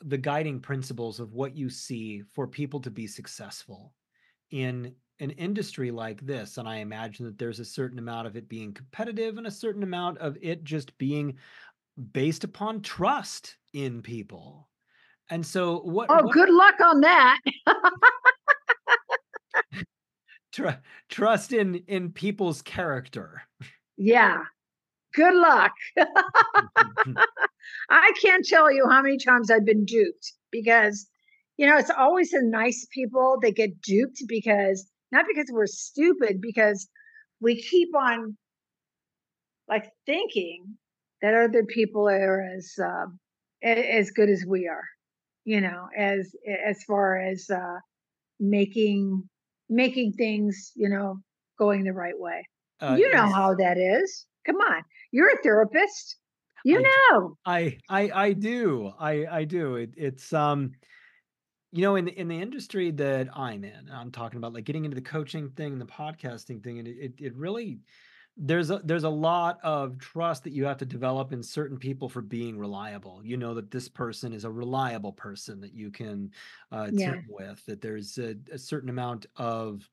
the 0.00 0.16
guiding 0.16 0.60
principles 0.60 1.18
of 1.18 1.32
what 1.32 1.56
you 1.56 1.68
see 1.68 2.22
for 2.22 2.46
people 2.46 2.78
to 2.82 2.90
be 2.92 3.08
successful 3.08 3.94
in 4.52 4.94
an 5.18 5.30
industry 5.30 5.90
like 5.90 6.24
this. 6.24 6.56
And 6.56 6.68
I 6.68 6.76
imagine 6.76 7.26
that 7.26 7.36
there's 7.36 7.58
a 7.58 7.64
certain 7.64 7.98
amount 7.98 8.28
of 8.28 8.36
it 8.36 8.48
being 8.48 8.72
competitive 8.72 9.36
and 9.36 9.48
a 9.48 9.50
certain 9.50 9.82
amount 9.82 10.18
of 10.18 10.38
it 10.40 10.62
just 10.62 10.96
being 10.98 11.36
based 12.12 12.44
upon 12.44 12.80
trust 12.80 13.56
in 13.72 14.02
people. 14.02 14.68
And 15.30 15.44
so 15.44 15.80
what 15.80 16.08
Oh, 16.10 16.22
what 16.22 16.32
good 16.32 16.50
luck 16.50 16.80
on 16.80 17.00
that. 17.00 17.40
tr- 20.54 20.80
trust 21.08 21.52
in 21.52 21.76
in 21.86 22.10
people's 22.12 22.62
character. 22.62 23.42
Yeah. 23.96 24.38
Good 25.14 25.34
luck. 25.34 25.72
I 27.88 28.12
can't 28.20 28.46
tell 28.46 28.72
you 28.72 28.86
how 28.88 29.02
many 29.02 29.18
times 29.18 29.50
I've 29.50 29.64
been 29.64 29.84
duped 29.84 30.32
because 30.50 31.06
you 31.56 31.68
know, 31.68 31.76
it's 31.76 31.90
always 31.90 32.30
the 32.30 32.42
nice 32.42 32.84
people 32.92 33.38
that 33.42 33.54
get 33.54 33.80
duped 33.80 34.24
because 34.26 34.90
not 35.12 35.26
because 35.28 35.48
we're 35.52 35.66
stupid 35.66 36.40
because 36.40 36.88
we 37.40 37.62
keep 37.62 37.94
on 37.94 38.36
like 39.68 39.88
thinking 40.04 40.76
that 41.22 41.34
other 41.34 41.64
people 41.64 42.08
are 42.08 42.42
as 42.42 42.72
uh, 42.82 43.06
as 43.62 44.10
good 44.10 44.28
as 44.28 44.44
we 44.46 44.66
are 44.66 44.84
you 45.44 45.60
know 45.60 45.88
as 45.96 46.34
as 46.66 46.82
far 46.84 47.16
as 47.16 47.48
uh 47.50 47.78
making 48.40 49.22
making 49.68 50.12
things 50.12 50.72
you 50.74 50.88
know 50.88 51.18
going 51.58 51.84
the 51.84 51.92
right 51.92 52.18
way. 52.18 52.46
Uh, 52.80 52.96
you 52.98 53.12
know 53.12 53.26
how 53.26 53.54
that 53.54 53.78
is. 53.78 54.26
Come 54.46 54.56
on. 54.56 54.82
You're 55.12 55.30
a 55.30 55.42
therapist. 55.42 56.16
You 56.64 56.78
I, 56.78 56.82
know. 56.82 57.36
I 57.46 57.78
i 57.88 58.10
i 58.14 58.32
do. 58.32 58.92
I 58.98 59.26
i 59.30 59.44
do. 59.44 59.76
It, 59.76 59.94
it's 59.96 60.32
um 60.32 60.72
you 61.74 61.82
know 61.82 61.96
in 61.96 62.04
the, 62.04 62.12
in 62.18 62.28
the 62.28 62.40
industry 62.40 62.92
that 62.92 63.28
i'm 63.36 63.64
in 63.64 63.90
i'm 63.92 64.12
talking 64.12 64.38
about 64.38 64.52
like 64.54 64.64
getting 64.64 64.84
into 64.84 64.94
the 64.94 65.00
coaching 65.00 65.50
thing 65.50 65.72
and 65.72 65.80
the 65.80 65.86
podcasting 65.86 66.62
thing 66.62 66.78
and 66.78 66.86
it, 66.86 67.12
it 67.18 67.34
really 67.34 67.80
there's 68.36 68.70
a 68.70 68.80
there's 68.84 69.04
a 69.04 69.08
lot 69.08 69.60
of 69.62 69.98
trust 69.98 70.42
that 70.44 70.52
you 70.52 70.64
have 70.64 70.78
to 70.78 70.84
develop 70.84 71.32
in 71.32 71.42
certain 71.42 71.78
people 71.78 72.08
for 72.08 72.20
being 72.20 72.58
reliable. 72.58 73.20
You 73.22 73.36
know 73.36 73.54
that 73.54 73.70
this 73.70 73.88
person 73.88 74.32
is 74.32 74.44
a 74.44 74.50
reliable 74.50 75.12
person 75.12 75.60
that 75.60 75.72
you 75.72 75.90
can 75.90 76.32
uh 76.72 76.88
yeah. 76.92 77.20
with 77.28 77.64
that 77.66 77.80
there's 77.80 78.18
a, 78.18 78.34
a, 78.52 78.58
certain 78.58 78.90
amount 78.90 79.26
of 79.36 79.88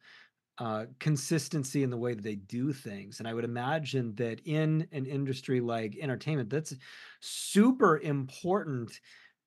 uh 0.58 0.86
consistency 1.00 1.84
in 1.84 1.92
the 1.92 1.98
way 1.98 2.16
that 2.16 2.24
they 2.24 2.36
do 2.36 2.74
things. 2.74 3.20
And 3.20 3.28
i 3.28 3.34
would 3.34 3.46
imagine 3.46 4.16
that 4.16 4.42
in 4.46 4.88
an 4.92 5.06
industry 5.06 5.62
like 5.62 5.98
entertainment 6.02 6.50
that's 6.50 6.74
super 7.20 8.00
important 8.00 9.00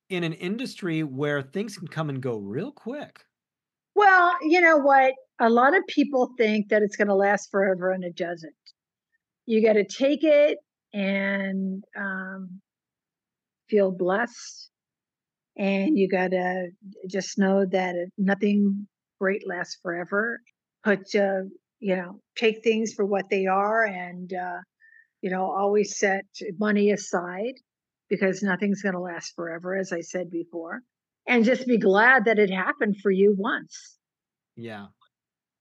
in 0.09 0.22
an 0.22 0.35
industry 0.35 1.02
where 1.02 1.42
things 1.42 1.76
can 1.76 1.88
come 1.88 2.11
and 2.11 2.20
go 2.20 2.38
real 2.38 2.70
quick. 2.70 3.24
Well 3.96 4.35
you 4.42 4.61
know 4.61 4.76
what? 4.76 5.14
A 5.40 5.50
lot 5.50 5.76
of 5.76 5.85
people 5.88 6.30
think 6.38 6.68
that 6.68 6.83
it's 6.83 6.94
going 6.94 7.09
to 7.09 7.14
last 7.14 7.50
forever 7.50 7.90
and 7.90 8.04
it 8.04 8.14
doesn't 8.14 8.54
you 9.46 9.64
got 9.64 9.74
to 9.74 9.85
take 9.85 10.22
it 10.22 10.59
and 10.92 11.85
um, 11.96 12.61
feel 13.68 13.90
blessed 13.90 14.70
and 15.57 15.96
you 15.98 16.09
got 16.09 16.30
to 16.30 16.68
just 17.09 17.38
know 17.38 17.64
that 17.70 17.94
nothing 18.18 18.87
great 19.20 19.46
lasts 19.46 19.78
forever. 19.83 20.40
Put 20.83 21.14
uh, 21.14 21.42
you 21.80 21.96
know 21.96 22.20
take 22.37 22.62
things 22.62 22.92
for 22.94 23.04
what 23.04 23.30
they 23.30 23.46
are 23.46 23.85
and 23.85 24.33
uh, 24.33 24.59
you 25.22 25.30
know 25.30 25.50
always 25.50 25.98
set 25.98 26.24
money 26.59 26.90
aside 26.90 27.54
because 28.09 28.42
nothing's 28.42 28.83
going 28.83 28.94
to 28.94 29.00
last 29.00 29.33
forever 29.35 29.74
as 29.76 29.90
i 29.90 30.00
said 30.00 30.30
before 30.30 30.83
and 31.26 31.44
just 31.44 31.66
be 31.66 31.78
glad 31.78 32.26
that 32.26 32.38
it 32.38 32.50
happened 32.50 32.96
for 33.02 33.11
you 33.11 33.35
once. 33.37 33.96
Yeah. 34.57 34.87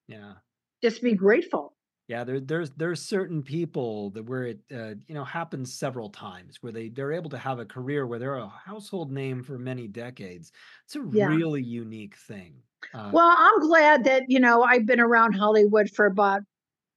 Yeah. 0.08 0.34
Just 0.82 1.02
be 1.02 1.16
grateful 1.16 1.74
yeah, 2.08 2.24
there, 2.24 2.40
there's 2.40 2.70
there's 2.72 3.02
certain 3.02 3.42
people 3.42 4.10
that 4.12 4.26
where 4.26 4.46
it 4.46 4.60
uh, 4.74 4.96
you 5.08 5.16
know 5.16 5.24
happens 5.24 5.74
several 5.74 6.10
times 6.10 6.58
where 6.62 6.74
they 6.74 6.90
they're 6.90 7.14
able 7.14 7.30
to 7.30 7.38
have 7.38 7.60
a 7.60 7.66
career 7.66 8.06
where 8.06 8.20
they're 8.20 8.36
a 8.36 8.48
household 8.48 9.12
name 9.12 9.42
for 9.42 9.58
many 9.58 9.88
decades. 9.88 10.52
It's 10.86 10.96
a 10.96 11.04
yeah. 11.12 11.28
really 11.28 11.64
unique 11.64 12.18
thing. 12.18 12.56
Uh, 12.94 13.10
well, 13.14 13.34
I'm 13.38 13.60
glad 13.62 14.04
that 14.04 14.24
you 14.28 14.40
know 14.40 14.64
I've 14.64 14.86
been 14.86 15.00
around 15.00 15.34
Hollywood 15.34 15.90
for 15.90 16.06
about 16.06 16.42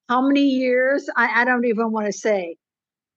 how 0.08 0.20
many 0.20 0.42
years? 0.42 1.08
I, 1.16 1.42
I 1.42 1.44
don't 1.44 1.64
even 1.64 1.92
want 1.92 2.06
to 2.06 2.12
say. 2.12 2.56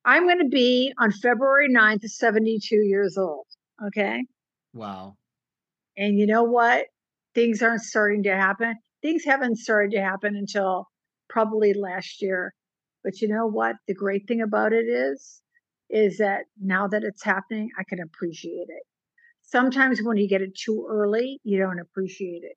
I'm 0.06 0.26
going 0.26 0.40
to 0.40 0.48
be 0.48 0.94
on 0.98 1.12
February 1.12 1.70
9th, 1.70 2.04
72 2.04 2.76
years 2.76 3.18
old. 3.18 3.46
Okay. 3.86 4.24
Wow. 4.74 5.18
And 5.98 6.18
you 6.18 6.26
know 6.26 6.44
what? 6.44 6.86
Things 7.36 7.62
aren't 7.62 7.82
starting 7.82 8.24
to 8.24 8.36
happen. 8.36 8.76
Things 9.02 9.24
haven't 9.24 9.58
started 9.58 9.92
to 9.92 10.02
happen 10.02 10.36
until 10.36 10.88
probably 11.30 11.74
last 11.74 12.22
year. 12.22 12.54
But 13.04 13.22
you 13.22 13.28
know 13.28 13.48
what? 13.48 13.76
The 13.88 13.94
great 13.94 14.28
thing 14.28 14.42
about 14.42 14.74
it 14.74 14.86
is, 14.86 15.42
is 15.90 16.18
that 16.18 16.46
now 16.62 16.88
that 16.88 17.04
it's 17.04 17.24
happening, 17.24 17.70
I 17.80 17.84
can 17.88 18.00
appreciate 18.02 18.68
it. 18.70 18.84
Sometimes 19.42 20.02
when 20.04 20.18
you 20.18 20.28
get 20.28 20.42
it 20.42 20.56
too 20.56 20.88
early, 20.90 21.40
you 21.44 21.58
don't 21.58 21.80
appreciate 21.80 22.44
it. 22.44 22.56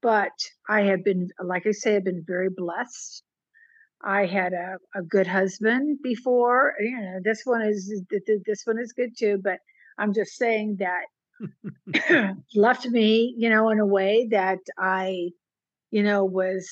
But 0.00 0.32
I 0.68 0.82
have 0.82 1.04
been, 1.04 1.28
like 1.44 1.66
I 1.66 1.72
say, 1.72 1.96
I've 1.96 2.04
been 2.04 2.24
very 2.26 2.48
blessed. 2.54 3.22
I 4.04 4.26
had 4.26 4.52
a, 4.52 4.78
a 4.96 5.02
good 5.02 5.26
husband 5.26 5.98
before. 6.02 6.74
You 6.80 7.00
know, 7.00 7.18
this 7.22 7.42
one 7.44 7.62
is 7.62 8.02
this 8.46 8.62
one 8.64 8.78
is 8.78 8.92
good 8.92 9.16
too. 9.16 9.38
But 9.42 9.58
I'm 9.98 10.12
just 10.12 10.32
saying 10.36 10.78
that 10.80 12.34
left 12.54 12.86
me, 12.86 13.34
you 13.36 13.48
know, 13.48 13.70
in 13.70 13.78
a 13.78 13.86
way 13.86 14.26
that 14.30 14.58
I, 14.78 15.30
you 15.90 16.02
know, 16.02 16.24
was 16.24 16.68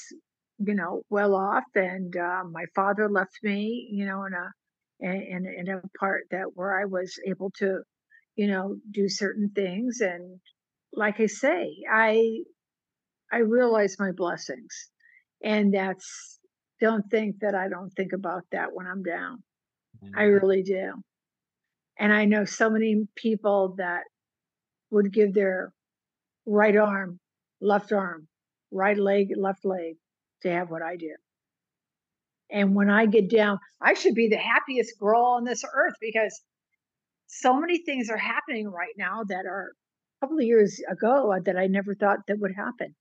you 0.64 0.74
know, 0.74 1.02
well 1.08 1.34
off, 1.34 1.64
and 1.74 2.14
uh, 2.16 2.44
my 2.50 2.64
father 2.74 3.08
left 3.08 3.38
me, 3.42 3.88
you 3.90 4.04
know, 4.04 4.24
in 4.24 4.34
a 4.34 4.52
in 5.00 5.46
in 5.46 5.68
a 5.68 5.80
part 5.98 6.24
that 6.30 6.54
where 6.54 6.78
I 6.78 6.84
was 6.84 7.18
able 7.26 7.50
to, 7.58 7.80
you 8.36 8.46
know, 8.46 8.76
do 8.90 9.08
certain 9.08 9.50
things, 9.54 10.00
and 10.00 10.38
like 10.92 11.18
I 11.18 11.26
say, 11.26 11.76
I 11.90 12.40
I 13.32 13.38
realize 13.38 13.96
my 13.98 14.12
blessings, 14.12 14.90
and 15.42 15.72
that's 15.72 16.38
don't 16.80 17.08
think 17.10 17.36
that 17.40 17.54
I 17.54 17.68
don't 17.68 17.90
think 17.90 18.12
about 18.12 18.42
that 18.52 18.68
when 18.72 18.86
I'm 18.86 19.02
down. 19.02 19.42
Mm-hmm. 20.04 20.18
I 20.18 20.22
really 20.24 20.62
do, 20.62 20.92
and 21.98 22.12
I 22.12 22.26
know 22.26 22.44
so 22.44 22.68
many 22.68 23.08
people 23.16 23.76
that 23.78 24.02
would 24.90 25.10
give 25.10 25.32
their 25.32 25.72
right 26.44 26.76
arm, 26.76 27.18
left 27.62 27.92
arm, 27.92 28.28
right 28.70 28.98
leg, 28.98 29.32
left 29.36 29.64
leg 29.64 29.96
to 30.42 30.50
have 30.50 30.70
what 30.70 30.82
I 30.82 30.96
do. 30.96 31.14
And 32.50 32.74
when 32.74 32.90
I 32.90 33.06
get 33.06 33.30
down, 33.30 33.58
I 33.80 33.94
should 33.94 34.14
be 34.14 34.28
the 34.28 34.36
happiest 34.36 34.98
girl 34.98 35.22
on 35.22 35.44
this 35.44 35.64
earth 35.72 35.94
because 36.00 36.40
so 37.26 37.58
many 37.58 37.78
things 37.78 38.10
are 38.10 38.16
happening 38.16 38.68
right 38.68 38.94
now 38.96 39.22
that 39.28 39.46
are 39.46 39.72
a 40.20 40.26
couple 40.26 40.38
of 40.38 40.44
years 40.44 40.80
ago 40.90 41.32
that 41.44 41.56
I 41.56 41.68
never 41.68 41.94
thought 41.94 42.18
that 42.26 42.40
would 42.40 42.54
happen. 42.54 42.94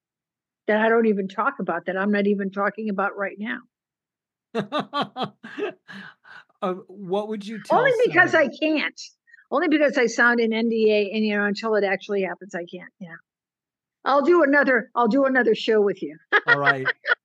That 0.68 0.82
I 0.82 0.90
don't 0.90 1.08
even 1.08 1.28
talk 1.28 1.56
about, 1.60 1.88
that 1.88 1.98
I'm 1.98 2.12
not 2.12 2.28
even 2.28 2.52
talking 2.52 2.90
about 2.90 3.18
right 3.18 3.38
now. 3.40 3.62
uh, 6.62 6.74
what 6.88 7.28
would 7.30 7.46
you 7.46 7.60
tell? 7.64 7.80
Only 7.80 7.92
because 8.06 8.36
I 8.36 8.48
can't. 8.48 9.02
Only 9.52 9.68
because 9.68 9.98
I 9.98 10.06
sound 10.06 10.40
an 10.40 10.52
NDA, 10.52 11.10
and 11.12 11.26
you 11.26 11.36
know, 11.36 11.46
until 11.46 11.74
it 11.74 11.84
actually 11.84 12.22
happens, 12.22 12.54
I 12.54 12.66
can't. 12.72 12.92
Yeah, 13.00 13.16
I'll 14.06 14.22
do 14.22 14.44
another. 14.44 14.92
I'll 14.96 15.08
do 15.08 15.26
another 15.26 15.56
show 15.56 15.82
with 15.82 16.04
you. 16.04 16.18
All 16.46 16.60
right. 16.60 16.86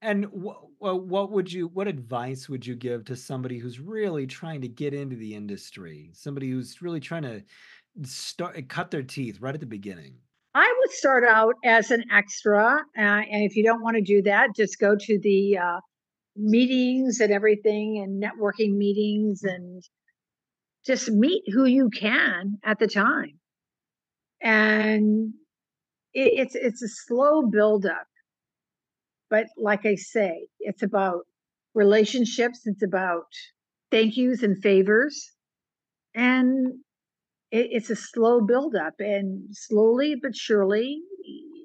And 0.00 0.26
what 0.26 0.60
what 0.80 1.32
would 1.32 1.52
you 1.52 1.68
what 1.68 1.88
advice 1.88 2.48
would 2.48 2.64
you 2.64 2.76
give 2.76 3.04
to 3.06 3.16
somebody 3.16 3.58
who's 3.58 3.80
really 3.80 4.26
trying 4.26 4.60
to 4.60 4.68
get 4.68 4.94
into 4.94 5.16
the 5.16 5.34
industry? 5.34 6.10
Somebody 6.12 6.50
who's 6.50 6.80
really 6.80 7.00
trying 7.00 7.22
to 7.22 7.42
start 8.04 8.68
cut 8.68 8.90
their 8.90 9.02
teeth 9.02 9.40
right 9.40 9.54
at 9.54 9.60
the 9.60 9.66
beginning. 9.66 10.14
I 10.54 10.72
would 10.78 10.90
start 10.90 11.24
out 11.24 11.54
as 11.64 11.90
an 11.90 12.04
extra, 12.12 12.76
uh, 12.96 13.00
and 13.00 13.44
if 13.44 13.54
you 13.54 13.62
don't 13.62 13.82
want 13.82 13.96
to 13.96 14.02
do 14.02 14.22
that, 14.22 14.56
just 14.56 14.78
go 14.80 14.96
to 14.98 15.18
the 15.20 15.58
uh, 15.58 15.80
meetings 16.36 17.20
and 17.20 17.32
everything, 17.32 18.02
and 18.02 18.22
networking 18.22 18.76
meetings, 18.76 19.42
and 19.42 19.82
just 20.86 21.10
meet 21.10 21.42
who 21.52 21.64
you 21.64 21.90
can 21.90 22.58
at 22.64 22.78
the 22.78 22.88
time. 22.88 23.38
And 24.40 25.34
it, 26.14 26.32
it's 26.40 26.54
it's 26.54 26.82
a 26.82 26.88
slow 26.88 27.42
buildup 27.42 28.07
but 29.30 29.46
like 29.56 29.84
I 29.86 29.94
say, 29.94 30.48
it's 30.60 30.82
about 30.82 31.26
relationships, 31.74 32.62
it's 32.64 32.82
about 32.82 33.26
thank 33.90 34.16
yous 34.16 34.42
and 34.42 34.60
favors. 34.62 35.30
And 36.14 36.80
it, 37.50 37.68
it's 37.70 37.90
a 37.90 37.96
slow 37.96 38.40
buildup. 38.40 38.94
And 38.98 39.48
slowly 39.52 40.16
but 40.20 40.34
surely, 40.34 41.00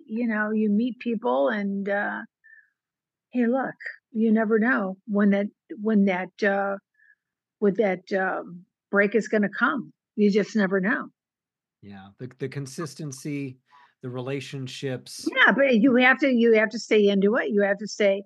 you 0.08 0.28
know, 0.28 0.52
you 0.52 0.70
meet 0.70 1.00
people 1.00 1.50
and, 1.50 1.88
uh, 1.90 2.22
hey, 3.32 3.48
look, 3.48 3.76
you 4.12 4.32
never 4.32 4.60
know 4.60 4.98
when 5.08 5.32
that, 5.32 5.48
when 5.82 6.06
that, 6.06 6.44
uh, 6.44 6.78
with 7.60 7.78
that 7.78 8.02
um, 8.14 8.66
break 8.92 9.16
is 9.16 9.28
going 9.28 9.44
to 9.44 9.50
come. 9.50 9.92
You 10.16 10.30
just 10.30 10.56
never 10.56 10.80
know. 10.80 11.08
Yeah. 11.82 12.10
The, 12.20 12.30
the 12.38 12.50
consistency 12.50 13.58
the 14.04 14.10
relationships. 14.10 15.28
Yeah, 15.36 15.54
but 15.54 15.76
you 15.76 15.96
have 15.96 16.20
to 16.20 16.28
you 16.28 16.54
have 16.54 16.70
to 16.70 16.80
stay 16.80 17.08
into 17.08 17.36
it. 17.36 17.50
You 17.50 17.64
have 17.64 17.78
to 17.80 17.88
stay 17.88 18.24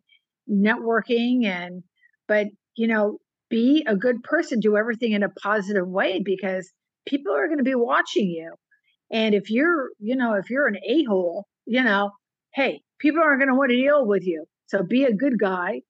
networking 0.50 1.46
and 1.46 1.84
but 2.28 2.48
you 2.76 2.88
know, 2.88 3.20
be 3.50 3.86
a 3.88 3.96
good 3.96 4.22
person, 4.24 4.60
do 4.60 4.76
everything 4.76 5.14
in 5.14 5.24
a 5.24 5.30
positive 5.30 5.88
way 5.88 6.22
because 6.24 6.70
people 7.08 7.34
are 7.34 7.48
going 7.48 7.60
to 7.60 7.64
be 7.64 7.76
watching 7.76 8.28
you. 8.28 8.54
And 9.12 9.34
if 9.34 9.50
you're, 9.50 9.90
you 10.00 10.16
know, 10.16 10.34
if 10.34 10.50
you're 10.50 10.68
an 10.68 10.78
a-hole, 10.86 11.46
you 11.66 11.84
know, 11.84 12.12
hey, 12.54 12.82
people 13.00 13.22
aren't 13.24 13.40
going 13.40 13.50
to 13.50 13.56
want 13.56 13.72
to 13.72 13.78
deal 13.78 14.06
with 14.06 14.26
you. 14.26 14.46
So 14.66 14.84
be 14.84 15.06
a 15.06 15.14
good 15.14 15.40
guy. 15.40 15.82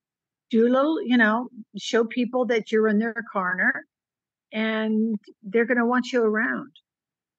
Do 0.51 0.67
a 0.67 0.69
little, 0.69 1.01
you 1.03 1.17
know, 1.17 1.49
show 1.77 2.05
people 2.05 2.45
that 2.47 2.71
you're 2.71 2.87
in 2.87 2.99
their 2.99 3.15
corner 3.33 3.85
and 4.53 5.17
they're 5.43 5.65
going 5.65 5.79
to 5.79 5.85
want 5.85 6.11
you 6.13 6.23
around. 6.23 6.71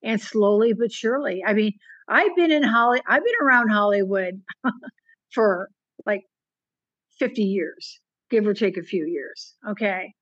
And 0.03 0.21
slowly 0.21 0.75
but 0.75 0.93
surely. 0.93 1.43
I 1.47 1.55
mean, 1.55 1.73
I've 2.09 2.35
been 2.37 2.51
in 2.51 2.63
Holly. 2.63 3.01
I've 3.07 3.23
been 3.25 3.47
around 3.47 3.69
Hollywood 3.69 4.41
for 5.33 5.69
like 6.07 6.23
50 7.19 7.43
years, 7.43 8.01
give 8.31 8.47
or 8.47 8.55
take 8.55 8.77
a 8.77 8.83
few 8.83 9.07
years. 9.07 9.55
Okay. 9.69 10.15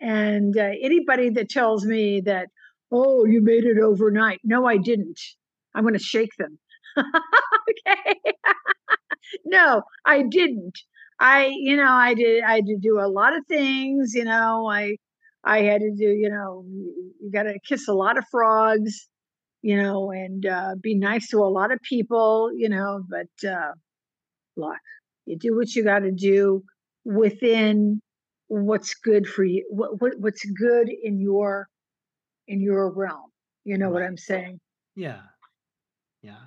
And 0.00 0.56
uh, 0.56 0.70
anybody 0.82 1.30
that 1.30 1.48
tells 1.48 1.84
me 1.84 2.20
that, 2.22 2.48
oh, 2.92 3.24
you 3.24 3.40
made 3.42 3.64
it 3.64 3.78
overnight, 3.82 4.40
no, 4.44 4.66
I 4.66 4.76
didn't. 4.76 5.20
I'm 5.74 5.82
going 5.82 5.94
to 5.94 6.00
shake 6.00 6.36
them. 6.38 6.58
okay. 6.98 8.20
no, 9.44 9.82
I 10.04 10.22
didn't. 10.22 10.78
I, 11.18 11.52
you 11.52 11.76
know, 11.76 11.90
I 11.90 12.14
did, 12.14 12.42
I 12.42 12.56
had 12.56 12.66
to 12.66 12.76
do 12.76 13.00
a 13.00 13.08
lot 13.08 13.36
of 13.36 13.44
things, 13.48 14.14
you 14.14 14.24
know, 14.24 14.68
I, 14.68 14.96
I 15.44 15.62
had 15.62 15.80
to 15.80 15.90
do, 15.96 16.04
you 16.06 16.28
know, 16.28 16.64
you 16.66 17.30
got 17.32 17.44
to 17.44 17.58
kiss 17.66 17.86
a 17.88 17.94
lot 17.94 18.18
of 18.18 18.24
frogs, 18.30 19.08
you 19.64 19.82
know, 19.82 20.10
and 20.10 20.44
uh, 20.44 20.74
be 20.78 20.94
nice 20.94 21.28
to 21.28 21.38
a 21.38 21.48
lot 21.48 21.72
of 21.72 21.80
people, 21.80 22.50
you 22.54 22.68
know, 22.68 23.02
but 23.08 23.48
uh, 23.48 23.72
look, 24.58 24.76
you 25.24 25.38
do 25.38 25.56
what 25.56 25.74
you 25.74 25.82
got 25.82 26.00
to 26.00 26.12
do 26.12 26.62
within 27.06 27.98
what's 28.48 28.94
good 28.94 29.26
for 29.26 29.42
you, 29.42 29.66
what, 29.70 30.02
what 30.02 30.12
what's 30.18 30.44
good 30.44 30.90
in 31.02 31.18
your 31.18 31.66
in 32.46 32.60
your 32.60 32.90
realm. 32.90 33.30
You 33.64 33.78
know 33.78 33.86
right. 33.86 33.94
what 33.94 34.02
I'm 34.02 34.18
saying? 34.18 34.60
Yeah. 34.96 35.22
Yeah. 36.20 36.44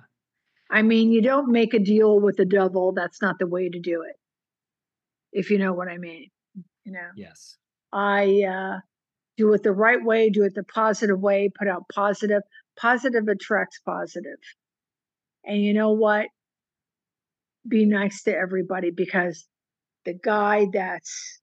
I 0.70 0.82
mean, 0.82 1.10
you 1.10 1.20
don't 1.20 1.50
make 1.50 1.74
a 1.74 1.80
deal 1.80 2.20
with 2.20 2.36
the 2.36 2.44
devil. 2.44 2.92
That's 2.92 3.20
not 3.20 3.40
the 3.40 3.48
way 3.48 3.68
to 3.68 3.80
do 3.80 4.02
it. 4.02 4.14
If 5.32 5.50
you 5.50 5.58
know 5.58 5.72
what 5.72 5.88
I 5.88 5.98
mean. 5.98 6.28
You 6.84 6.92
know. 6.92 7.08
Yes. 7.16 7.56
I 7.92 8.44
uh, 8.48 8.78
do 9.36 9.52
it 9.54 9.64
the 9.64 9.72
right 9.72 10.04
way, 10.04 10.30
do 10.30 10.44
it 10.44 10.54
the 10.54 10.62
positive 10.62 11.18
way, 11.18 11.50
put 11.58 11.66
out 11.66 11.82
positive. 11.92 12.42
Positive 12.80 13.26
attracts 13.28 13.80
positive. 13.84 14.38
And 15.44 15.62
you 15.62 15.74
know 15.74 15.92
what? 15.92 16.26
Be 17.66 17.84
nice 17.84 18.22
to 18.22 18.34
everybody 18.34 18.90
because 18.90 19.46
the 20.04 20.14
guy 20.14 20.66
that's 20.72 21.40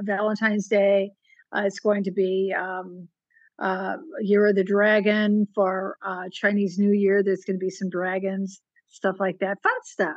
Valentine's 0.00 0.68
Day. 0.68 1.10
Uh, 1.54 1.62
it's 1.64 1.80
going 1.80 2.04
to 2.04 2.10
be 2.10 2.54
um, 2.58 3.08
uh, 3.58 3.96
Year 4.20 4.48
of 4.48 4.56
the 4.56 4.64
Dragon 4.64 5.46
for 5.54 5.96
uh, 6.04 6.24
Chinese 6.32 6.78
New 6.78 6.92
Year. 6.92 7.22
There's 7.22 7.44
going 7.46 7.58
to 7.58 7.64
be 7.64 7.70
some 7.70 7.88
dragons, 7.90 8.60
stuff 8.88 9.16
like 9.20 9.38
that, 9.38 9.62
fun 9.62 9.72
stuff. 9.84 10.16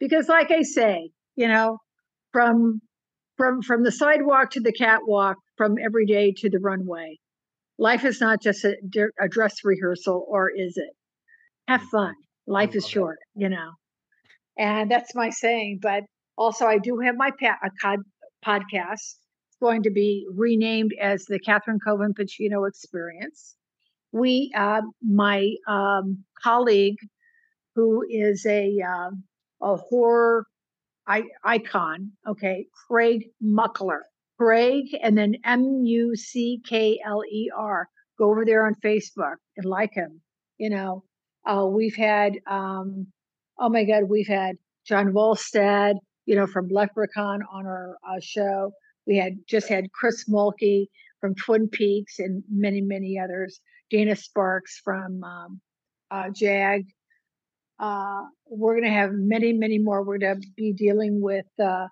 Because, 0.00 0.28
like 0.28 0.50
I 0.50 0.62
say, 0.62 1.10
you 1.36 1.46
know, 1.46 1.78
from 2.32 2.80
from 3.36 3.62
from 3.62 3.82
the 3.82 3.92
sidewalk 3.92 4.50
to 4.50 4.60
the 4.60 4.72
catwalk, 4.72 5.36
from 5.56 5.76
every 5.84 6.06
day 6.06 6.32
to 6.38 6.50
the 6.50 6.58
runway. 6.58 7.18
Life 7.78 8.04
is 8.04 8.20
not 8.20 8.42
just 8.42 8.64
a, 8.64 8.76
a 9.20 9.28
dress 9.28 9.56
rehearsal, 9.64 10.24
or 10.28 10.50
is 10.50 10.76
it? 10.76 10.94
Have 11.68 11.80
mm-hmm. 11.80 11.96
fun. 11.96 12.14
Life 12.46 12.74
is 12.74 12.86
short, 12.86 13.18
you 13.34 13.48
know. 13.48 13.70
And 14.58 14.90
that's 14.90 15.14
my 15.14 15.30
saying. 15.30 15.78
But 15.82 16.04
also, 16.36 16.66
I 16.66 16.78
do 16.78 16.98
have 16.98 17.16
my 17.16 17.30
pa- 17.30 17.58
podcast. 18.44 18.94
It's 18.94 19.58
going 19.60 19.84
to 19.84 19.90
be 19.90 20.26
renamed 20.34 20.92
as 21.00 21.24
the 21.24 21.40
Katherin 21.40 21.78
Kovin 21.86 22.12
Pacino 22.18 22.68
Experience. 22.68 23.56
We, 24.12 24.52
uh, 24.54 24.82
my 25.02 25.54
um, 25.66 26.24
colleague, 26.42 26.98
who 27.74 28.04
is 28.08 28.44
a 28.44 28.78
uh, 28.86 29.10
a 29.62 29.76
horror 29.76 30.44
I, 31.06 31.24
icon, 31.44 32.12
okay, 32.26 32.66
Craig 32.86 33.30
Muckler. 33.42 34.02
Craig 34.38 34.86
and 35.02 35.16
then 35.16 35.36
M 35.44 35.84
U 35.84 36.16
C 36.16 36.60
K 36.66 37.00
L 37.04 37.22
E 37.30 37.50
R. 37.56 37.88
Go 38.18 38.30
over 38.30 38.44
there 38.44 38.66
on 38.66 38.74
Facebook 38.84 39.36
and 39.56 39.64
like 39.64 39.94
him. 39.94 40.20
You 40.58 40.70
know, 40.70 41.04
uh, 41.46 41.66
we've 41.66 41.96
had, 41.96 42.34
um, 42.46 43.06
oh 43.58 43.68
my 43.68 43.84
God, 43.84 44.04
we've 44.08 44.28
had 44.28 44.56
John 44.86 45.12
Voldstad, 45.12 45.94
you 46.26 46.34
know, 46.34 46.46
from 46.46 46.68
Leprechaun 46.68 47.42
on 47.52 47.66
our 47.66 47.96
uh, 48.08 48.20
show. 48.20 48.72
We 49.06 49.16
had 49.16 49.34
just 49.48 49.68
had 49.68 49.92
Chris 49.92 50.28
Mulkey 50.28 50.86
from 51.20 51.34
Twin 51.34 51.68
Peaks 51.68 52.18
and 52.18 52.42
many, 52.50 52.80
many 52.80 53.18
others. 53.18 53.60
Dana 53.90 54.16
Sparks 54.16 54.80
from 54.82 55.22
um, 55.22 55.60
uh, 56.10 56.30
JAG 56.30 56.86
uh, 57.82 58.22
we're 58.48 58.74
going 58.74 58.90
to 58.90 58.96
have 58.96 59.10
many, 59.12 59.52
many 59.52 59.78
more. 59.78 60.04
We're 60.04 60.18
going 60.18 60.40
to 60.40 60.48
be 60.56 60.72
dealing 60.72 61.20
with 61.20 61.46
uh, 61.60 61.88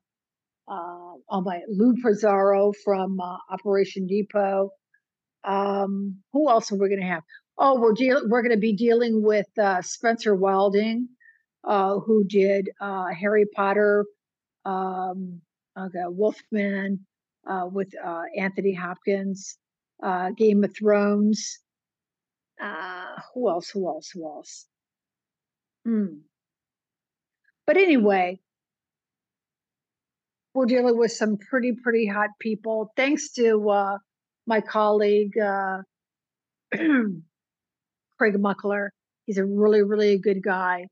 uh, 0.68 1.14
oh 1.30 1.42
my 1.42 1.62
Lou 1.68 1.94
Pizarro 2.02 2.72
from 2.84 3.20
uh, 3.20 3.38
Operation 3.50 4.06
Depot. 4.06 4.70
Um, 5.44 6.18
who 6.32 6.48
else 6.48 6.70
are 6.72 6.76
we 6.76 6.88
going 6.88 7.00
to 7.00 7.06
have? 7.06 7.24
Oh, 7.58 7.80
we're 7.80 7.94
deal- 7.94 8.28
we're 8.28 8.42
going 8.42 8.54
to 8.54 8.60
be 8.60 8.74
dealing 8.76 9.22
with 9.22 9.48
uh, 9.58 9.82
Spencer 9.82 10.34
Wilding, 10.36 11.08
uh, 11.64 11.98
who 11.98 12.24
did 12.24 12.70
uh, 12.80 13.06
Harry 13.08 13.46
Potter, 13.56 14.06
um, 14.64 15.40
okay, 15.78 16.04
Wolfman 16.06 17.06
uh, 17.48 17.66
with 17.70 17.88
uh, 18.04 18.22
Anthony 18.38 18.74
Hopkins, 18.74 19.58
uh, 20.02 20.30
Game 20.36 20.62
of 20.64 20.74
Thrones. 20.76 21.58
Uh, 22.62 23.16
who 23.34 23.48
else? 23.50 23.70
Who 23.70 23.88
else? 23.88 24.10
Who 24.14 24.24
else? 24.26 24.66
Mm. 25.86 26.20
But 27.66 27.76
anyway, 27.76 28.40
we're 30.54 30.66
dealing 30.66 30.98
with 30.98 31.12
some 31.12 31.36
pretty, 31.36 31.72
pretty 31.72 32.06
hot 32.06 32.30
people. 32.40 32.92
Thanks 32.96 33.32
to 33.32 33.70
uh, 33.70 33.98
my 34.46 34.60
colleague, 34.60 35.38
uh, 35.38 35.78
Craig 36.72 38.34
Muckler. 38.34 38.88
He's 39.26 39.38
a 39.38 39.44
really, 39.44 39.82
really 39.82 40.18
good 40.18 40.42
guy. 40.42 40.86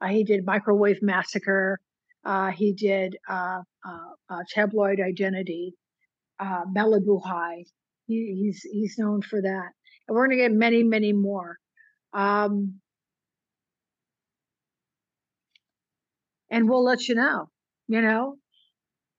Uh, 0.00 0.08
he 0.08 0.24
did 0.24 0.44
Microwave 0.44 1.02
Massacre. 1.02 1.78
Uh, 2.24 2.50
he 2.50 2.72
did 2.72 3.16
uh, 3.28 3.60
uh, 3.84 4.42
Tabloid 4.48 5.00
Identity, 5.00 5.74
Malibu 6.40 7.22
High. 7.22 7.64
He, 8.06 8.34
he's 8.40 8.62
he's 8.62 8.96
known 8.98 9.22
for 9.22 9.40
that, 9.40 9.68
and 10.08 10.14
we're 10.14 10.26
going 10.26 10.38
to 10.38 10.42
get 10.42 10.52
many, 10.52 10.82
many 10.82 11.12
more. 11.12 11.56
Um, 12.12 12.80
and 16.52 16.68
we'll 16.68 16.84
let 16.84 17.08
you 17.08 17.16
know. 17.16 17.48
You 17.88 18.00
know, 18.00 18.36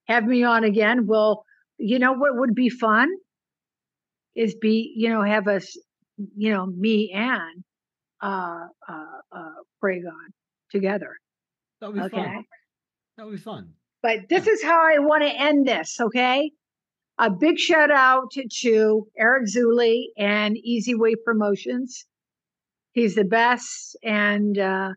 have 0.07 0.23
me 0.23 0.43
on 0.43 0.63
again. 0.63 1.05
We'll, 1.05 1.43
you 1.77 1.99
know, 1.99 2.13
what 2.13 2.37
would 2.37 2.55
be 2.55 2.69
fun 2.69 3.09
is 4.35 4.55
be, 4.55 4.93
you 4.95 5.09
know, 5.09 5.21
have 5.21 5.47
us, 5.47 5.77
you 6.35 6.51
know, 6.53 6.65
me 6.65 7.11
and 7.13 7.63
uh, 8.21 8.67
uh, 8.87 9.05
uh, 9.31 9.51
Craig 9.81 10.03
on 10.07 10.33
together. 10.71 11.17
That 11.81 11.87
would 11.87 11.95
be 11.95 12.01
okay? 12.03 12.15
fun. 12.15 12.45
That 13.17 13.25
would 13.25 13.35
be 13.35 13.41
fun. 13.41 13.73
But 14.01 14.29
this 14.29 14.45
yeah. 14.47 14.53
is 14.53 14.63
how 14.63 14.79
I 14.79 14.99
want 14.99 15.23
to 15.23 15.29
end 15.29 15.67
this. 15.67 15.97
Okay. 15.99 16.51
a 17.17 17.29
big 17.29 17.57
shout 17.57 17.91
out 17.91 18.31
to, 18.31 18.47
to 18.61 19.07
Eric 19.17 19.45
Zuley 19.47 20.05
and 20.17 20.57
Easy 20.57 20.95
Way 20.95 21.15
Promotions. 21.23 22.05
He's 22.93 23.15
the 23.15 23.23
best. 23.23 23.97
And 24.03 24.57
uh, 24.57 24.89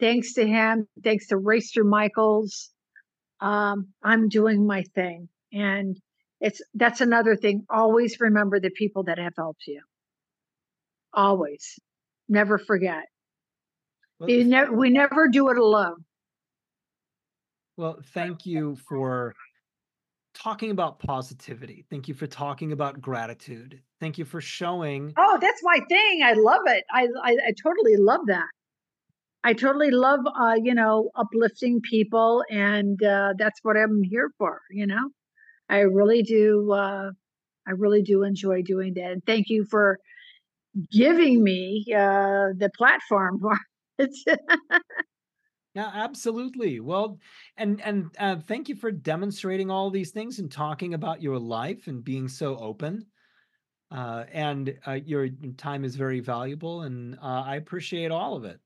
thanks 0.00 0.34
to 0.34 0.46
him, 0.46 0.86
thanks 1.02 1.28
to 1.28 1.36
Racer 1.36 1.84
Michaels, 1.84 2.70
um, 3.40 3.88
I'm 4.02 4.28
doing 4.28 4.66
my 4.66 4.82
thing. 4.94 5.28
And 5.52 5.98
it's 6.40 6.60
that's 6.74 7.00
another 7.00 7.36
thing. 7.36 7.64
Always 7.70 8.20
remember 8.20 8.60
the 8.60 8.70
people 8.70 9.04
that 9.04 9.18
have 9.18 9.32
helped 9.36 9.66
you. 9.66 9.80
Always. 11.12 11.78
Never 12.28 12.58
forget. 12.58 13.04
Well, 14.18 14.28
You 14.30 14.44
never, 14.44 14.72
we 14.72 14.90
never 14.90 15.28
do 15.28 15.48
it 15.50 15.58
alone. 15.58 16.04
well, 17.76 17.98
thank 18.14 18.46
you 18.46 18.76
for 18.88 19.34
talking 20.34 20.70
about 20.70 20.98
positivity. 20.98 21.84
Thank 21.90 22.08
you 22.08 22.14
for 22.14 22.26
talking 22.26 22.72
about 22.72 23.00
gratitude. 23.00 23.80
Thank 24.00 24.18
you 24.18 24.24
for 24.24 24.40
showing 24.40 25.12
Oh, 25.16 25.38
that's 25.40 25.62
my 25.62 25.80
thing. 25.88 26.22
I 26.22 26.32
love 26.34 26.62
it. 26.66 26.84
I 26.92 27.08
I, 27.22 27.30
I 27.48 27.52
totally 27.62 27.96
love 27.96 28.20
that. 28.26 28.48
I 29.46 29.52
totally 29.54 29.90
love 29.92 30.20
uh, 30.40 30.56
you 30.62 30.74
know, 30.74 31.10
uplifting 31.16 31.80
people 31.82 32.44
and 32.50 33.02
uh 33.04 33.34
that's 33.38 33.60
what 33.62 33.76
I'm 33.76 34.02
here 34.02 34.30
for, 34.38 34.60
you 34.70 34.86
know. 34.86 35.10
I 35.70 35.80
really 35.80 36.22
do 36.22 36.72
uh 36.72 37.10
I 37.68 37.72
really 37.72 38.02
do 38.02 38.24
enjoy 38.24 38.62
doing 38.62 38.94
that. 38.94 39.12
And 39.12 39.22
thank 39.26 39.46
you 39.48 39.66
for 39.70 39.98
giving 40.92 41.44
me 41.44 41.84
uh 41.94 42.48
the 42.62 42.70
platform 42.76 43.40
for 43.40 43.56
it. 43.98 44.10
Yeah, 45.74 45.90
absolutely. 45.92 46.80
Well, 46.80 47.18
and 47.56 47.80
and 47.82 48.10
uh, 48.18 48.36
thank 48.40 48.68
you 48.68 48.76
for 48.76 48.90
demonstrating 48.90 49.70
all 49.70 49.90
these 49.90 50.10
things 50.10 50.38
and 50.38 50.50
talking 50.50 50.94
about 50.94 51.20
your 51.22 51.38
life 51.38 51.86
and 51.86 52.02
being 52.02 52.28
so 52.28 52.56
open. 52.58 53.06
Uh, 53.90 54.26
and 54.32 54.78
uh, 54.86 54.92
your 55.04 55.28
time 55.56 55.84
is 55.84 55.96
very 55.96 56.20
valuable, 56.20 56.82
and 56.82 57.16
uh, 57.16 57.44
I 57.46 57.56
appreciate 57.56 58.10
all 58.12 58.36
of 58.36 58.44
it. 58.44 58.60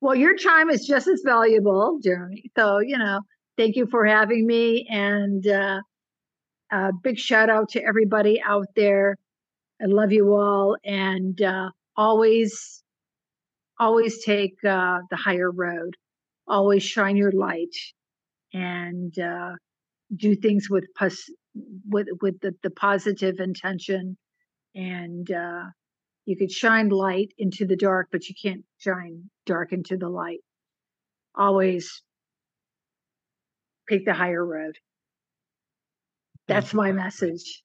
Well, 0.00 0.14
your 0.14 0.36
time 0.36 0.70
is 0.70 0.86
just 0.86 1.06
as 1.08 1.22
valuable, 1.24 1.98
Jeremy. 2.02 2.50
So, 2.56 2.78
you 2.78 2.98
know, 2.98 3.20
thank 3.56 3.76
you 3.76 3.86
for 3.86 4.04
having 4.06 4.46
me 4.46 4.86
and 4.90 5.46
uh 5.46 5.80
big 7.02 7.18
shout 7.18 7.50
out 7.50 7.70
to 7.70 7.82
everybody 7.82 8.40
out 8.44 8.66
there. 8.76 9.16
I 9.82 9.86
love 9.86 10.12
you 10.12 10.34
all 10.34 10.76
and 10.84 11.40
uh 11.42 11.70
always 11.96 12.82
always 13.78 14.24
take 14.24 14.54
uh 14.64 14.98
the 15.10 15.16
higher 15.16 15.50
road. 15.50 15.96
Always 16.48 16.82
shine 16.82 17.16
your 17.16 17.32
light 17.32 17.74
and 18.52 19.18
uh 19.18 19.52
do 20.16 20.36
things 20.36 20.68
with 20.70 20.84
pos- 20.98 21.30
with 21.88 22.08
with 22.22 22.40
the, 22.40 22.54
the 22.62 22.70
positive 22.70 23.36
intention 23.40 24.16
and 24.74 25.30
uh 25.30 25.64
you 26.26 26.36
could 26.36 26.50
shine 26.50 26.88
light 26.88 27.32
into 27.38 27.66
the 27.66 27.76
dark 27.76 28.08
but 28.12 28.28
you 28.28 28.34
can't 28.40 28.64
shine 28.78 29.30
dark 29.46 29.72
into 29.72 29.96
the 29.96 30.08
light. 30.08 30.40
Always 31.34 32.02
take 33.88 34.04
the 34.04 34.14
higher 34.14 34.44
road. 34.44 34.76
That's 36.46 36.74
my 36.74 36.92
message. 36.92 37.62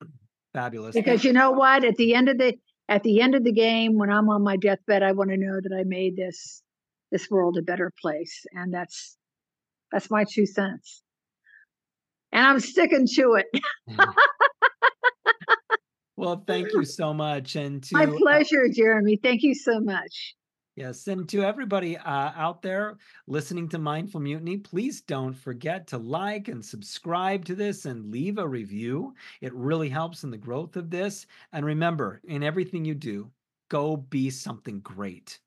Fabulous. 0.54 0.94
because 0.94 1.24
you 1.24 1.32
know 1.32 1.52
what? 1.52 1.84
At 1.84 1.96
the 1.96 2.14
end 2.14 2.28
of 2.28 2.38
the 2.38 2.54
at 2.88 3.02
the 3.02 3.20
end 3.20 3.34
of 3.34 3.44
the 3.44 3.52
game 3.52 3.98
when 3.98 4.10
i'm 4.10 4.28
on 4.28 4.42
my 4.42 4.56
deathbed 4.56 5.02
i 5.02 5.12
want 5.12 5.30
to 5.30 5.36
know 5.36 5.60
that 5.62 5.76
i 5.78 5.84
made 5.84 6.16
this 6.16 6.62
this 7.10 7.28
world 7.30 7.56
a 7.58 7.62
better 7.62 7.92
place 8.00 8.44
and 8.52 8.72
that's 8.72 9.16
that's 9.92 10.10
my 10.10 10.24
two 10.30 10.46
cents. 10.46 11.02
And 12.32 12.44
i'm 12.44 12.60
sticking 12.60 13.06
to 13.14 13.34
it 13.34 13.46
well, 16.18 16.44
thank 16.46 16.72
you 16.72 16.84
so 16.84 17.14
much, 17.14 17.56
and 17.56 17.86
my 17.92 18.06
to 18.06 18.14
uh, 18.14 18.18
pleasure 18.18 18.68
jeremy 18.68 19.18
thank 19.22 19.42
you 19.42 19.54
so 19.54 19.80
much 19.80 20.34
Yes, 20.78 21.08
and 21.08 21.28
to 21.30 21.42
everybody 21.42 21.98
uh, 21.98 22.30
out 22.36 22.62
there 22.62 22.98
listening 23.26 23.68
to 23.70 23.80
Mindful 23.80 24.20
Mutiny, 24.20 24.58
please 24.58 25.00
don't 25.00 25.34
forget 25.34 25.88
to 25.88 25.98
like 25.98 26.46
and 26.46 26.64
subscribe 26.64 27.44
to 27.46 27.56
this 27.56 27.84
and 27.84 28.12
leave 28.12 28.38
a 28.38 28.46
review. 28.46 29.12
It 29.40 29.52
really 29.54 29.88
helps 29.88 30.22
in 30.22 30.30
the 30.30 30.38
growth 30.38 30.76
of 30.76 30.88
this. 30.88 31.26
And 31.52 31.66
remember, 31.66 32.20
in 32.28 32.44
everything 32.44 32.84
you 32.84 32.94
do, 32.94 33.28
go 33.68 33.96
be 33.96 34.30
something 34.30 34.78
great. 34.78 35.40